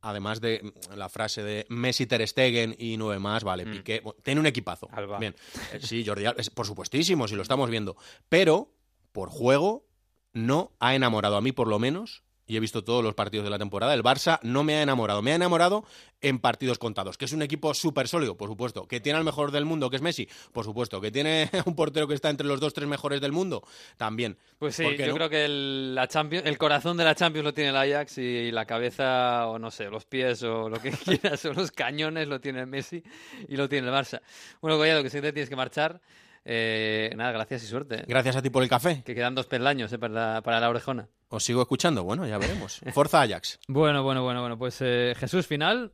además 0.01 0.41
de 0.41 0.61
mm, 0.89 0.93
la 0.95 1.09
frase 1.09 1.43
de 1.43 1.65
Messi, 1.69 2.07
Ter 2.07 2.27
Stegen 2.27 2.75
y 2.77 2.97
nueve 2.97 3.19
más, 3.19 3.43
vale, 3.43 3.65
Mm. 3.65 3.71
Piqué, 3.71 3.99
bueno, 4.01 4.17
tiene 4.23 4.39
un 4.39 4.47
equipazo. 4.47 4.87
Alba. 4.91 5.19
Bien, 5.19 5.35
Eh, 5.73 5.79
sí, 5.81 6.03
Jordi 6.05 6.25
Alba, 6.25 6.41
por 6.55 6.65
supuestísimo, 6.65 7.27
si 7.27 7.35
lo 7.35 7.41
estamos 7.43 7.69
viendo. 7.69 7.95
Pero, 8.29 8.73
por 9.11 9.29
juego, 9.29 9.85
no 10.33 10.71
ha 10.79 10.95
enamorado 10.95 11.35
a 11.37 11.41
mí, 11.41 11.51
por 11.51 11.67
lo 11.67 11.77
menos, 11.79 12.23
y 12.49 12.57
he 12.57 12.59
visto 12.59 12.83
todos 12.83 13.03
los 13.03 13.13
partidos 13.13 13.43
de 13.43 13.51
la 13.51 13.59
temporada, 13.59 13.93
el 13.93 14.01
Barça 14.01 14.39
no 14.41 14.63
me 14.63 14.75
ha 14.75 14.81
enamorado. 14.81 15.21
Me 15.21 15.31
ha 15.31 15.35
enamorado 15.35 15.85
en 16.19 16.39
partidos 16.39 16.79
contados, 16.79 17.15
que 17.15 17.25
es 17.25 17.31
un 17.31 17.43
equipo 17.43 17.75
súper 17.75 18.07
sólido, 18.07 18.35
por 18.35 18.49
supuesto. 18.49 18.87
Que 18.87 18.99
tiene 18.99 19.19
al 19.19 19.23
mejor 19.23 19.51
del 19.51 19.65
mundo, 19.65 19.91
que 19.91 19.97
es 19.97 20.01
Messi, 20.01 20.27
por 20.51 20.65
supuesto. 20.65 20.99
Que 20.99 21.11
tiene 21.11 21.47
un 21.65 21.75
portero 21.75 22.07
que 22.07 22.15
está 22.15 22.31
entre 22.31 22.47
los 22.47 22.59
dos, 22.59 22.73
tres 22.73 22.87
mejores 22.87 23.21
del 23.21 23.31
mundo, 23.31 23.61
también. 23.97 24.35
Pues 24.57 24.75
sí, 24.75 24.83
¿Por 24.83 24.95
qué 24.95 25.03
yo 25.03 25.09
no? 25.09 25.13
creo 25.13 25.29
que 25.29 25.45
el, 25.45 25.93
la 25.93 26.07
Champions, 26.07 26.47
el 26.47 26.57
corazón 26.57 26.97
de 26.97 27.03
la 27.03 27.13
Champions 27.13 27.45
lo 27.45 27.53
tiene 27.53 27.69
el 27.69 27.75
Ajax 27.77 28.17
y 28.17 28.51
la 28.51 28.65
cabeza, 28.65 29.45
o 29.47 29.59
no 29.59 29.69
sé, 29.69 29.91
los 29.91 30.05
pies 30.05 30.41
o 30.41 30.69
lo 30.69 30.81
que 30.81 30.89
quieras, 31.05 31.45
o 31.45 31.53
los 31.53 31.71
cañones 31.71 32.27
lo 32.27 32.41
tiene 32.41 32.61
el 32.61 32.67
Messi 32.67 33.03
y 33.47 33.57
lo 33.57 33.69
tiene 33.69 33.89
el 33.89 33.93
Barça. 33.93 34.21
Bueno, 34.59 34.77
Collado, 34.77 35.03
que 35.03 35.11
si 35.11 35.21
te 35.21 35.31
tienes 35.31 35.49
que 35.49 35.55
marchar, 35.55 36.01
eh, 36.45 37.13
nada, 37.15 37.31
gracias 37.31 37.63
y 37.63 37.67
suerte. 37.67 38.05
Gracias 38.07 38.35
a 38.35 38.41
ti 38.41 38.49
por 38.49 38.63
el 38.63 38.69
café. 38.69 39.03
Que 39.05 39.13
quedan 39.13 39.35
dos 39.35 39.45
peldaños 39.45 39.93
eh, 39.93 39.99
para, 39.99 40.13
la, 40.13 40.41
para 40.41 40.59
la 40.59 40.69
orejona. 40.69 41.07
¿Os 41.29 41.43
sigo 41.43 41.61
escuchando? 41.61 42.03
Bueno, 42.03 42.25
ya 42.25 42.37
veremos. 42.37 42.81
Forza 42.93 43.21
Ajax. 43.21 43.59
Bueno, 43.67 44.03
bueno, 44.03 44.23
bueno, 44.23 44.41
bueno, 44.41 44.57
pues 44.57 44.77
eh, 44.81 45.13
Jesús, 45.15 45.45
final. 45.45 45.91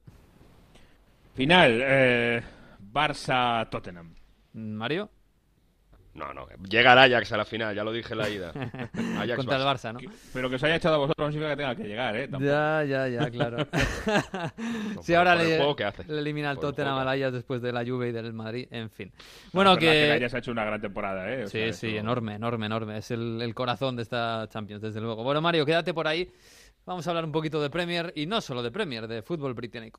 Final, 1.33 1.81
eh, 1.83 2.41
Barça-Tottenham. 2.79 4.15
Mario, 4.53 5.11
No, 6.15 6.33
no. 6.33 6.47
Llega 6.69 6.93
el 6.93 6.99
Ajax 6.99 7.31
a 7.33 7.37
la 7.37 7.45
final, 7.45 7.75
ya 7.75 7.83
lo 7.83 7.91
dije 7.91 8.13
en 8.13 8.17
la 8.17 8.29
ida. 8.29 8.49
Ajax 9.19 9.35
contra 9.35 9.57
el 9.57 9.63
Barça. 9.63 9.91
¿no? 9.93 9.99
Pero 10.33 10.49
que 10.49 10.55
os 10.55 10.63
haya 10.63 10.77
echado 10.77 10.95
a 10.95 10.97
vosotros 10.99 11.27
no 11.27 11.31
significa 11.31 11.55
que 11.55 11.61
tenga 11.61 11.75
que 11.75 11.83
llegar, 11.83 12.15
¿eh? 12.15 12.21
Tampoco. 12.29 12.45
Ya, 12.45 12.83
ya, 12.85 13.07
ya, 13.09 13.29
claro. 13.29 13.67
si 15.01 15.13
ahora 15.13 15.33
el 15.33 15.39
le, 15.49 15.57
juego 15.57 15.75
que 15.75 15.83
hace. 15.83 16.03
le 16.05 16.19
elimina 16.19 16.51
el 16.51 16.55
Por 16.57 16.65
el 16.65 16.69
Tottenham 16.71 16.97
al 16.99 17.05
que 17.17 17.23
Ajax 17.23 17.33
después 17.33 17.61
de 17.61 17.71
la 17.73 17.83
Juve 17.85 18.09
y 18.09 18.11
del 18.13 18.31
Madrid, 18.33 18.67
en 18.71 18.89
fin. 18.89 19.11
No, 19.17 19.23
Bueno, 19.51 19.77
que... 19.77 20.05
el 20.05 20.11
Ajax 20.13 20.33
ha 20.35 20.37
hecho 20.39 20.51
una 20.51 20.63
gran 20.65 20.81
temporada, 20.81 21.29
¿eh? 21.31 21.43
O 21.43 21.47
Sí, 21.47 21.57
sea, 21.59 21.73
sí, 21.73 21.87
eso- 21.87 21.97
enorme, 21.99 22.35
enorme, 22.35 22.65
enorme. 22.67 22.97
Es 22.97 23.11
el, 23.11 23.41
el 23.41 23.53
corazón 23.53 23.95
de 23.97 24.03
esta 24.03 24.47
Champions, 24.49 24.81
desde 24.81 25.01
luego. 25.01 25.23
Bueno, 25.23 25.41
Mario, 25.41 25.65
quédate 25.65 25.93
por 25.93 26.07
ahí 26.07 26.31
Vamos 26.87 27.07
a 27.07 27.09
hablar 27.09 27.25
un 27.25 27.31
poquito 27.31 27.59
de 27.59 27.71
Premier 27.71 28.13
y 28.15 28.27
no 28.27 28.39
solo 28.41 28.61
de 28.61 28.69
Premier, 28.69 29.07
de 29.07 29.23
fútbol 29.23 29.55
británico. 29.55 29.93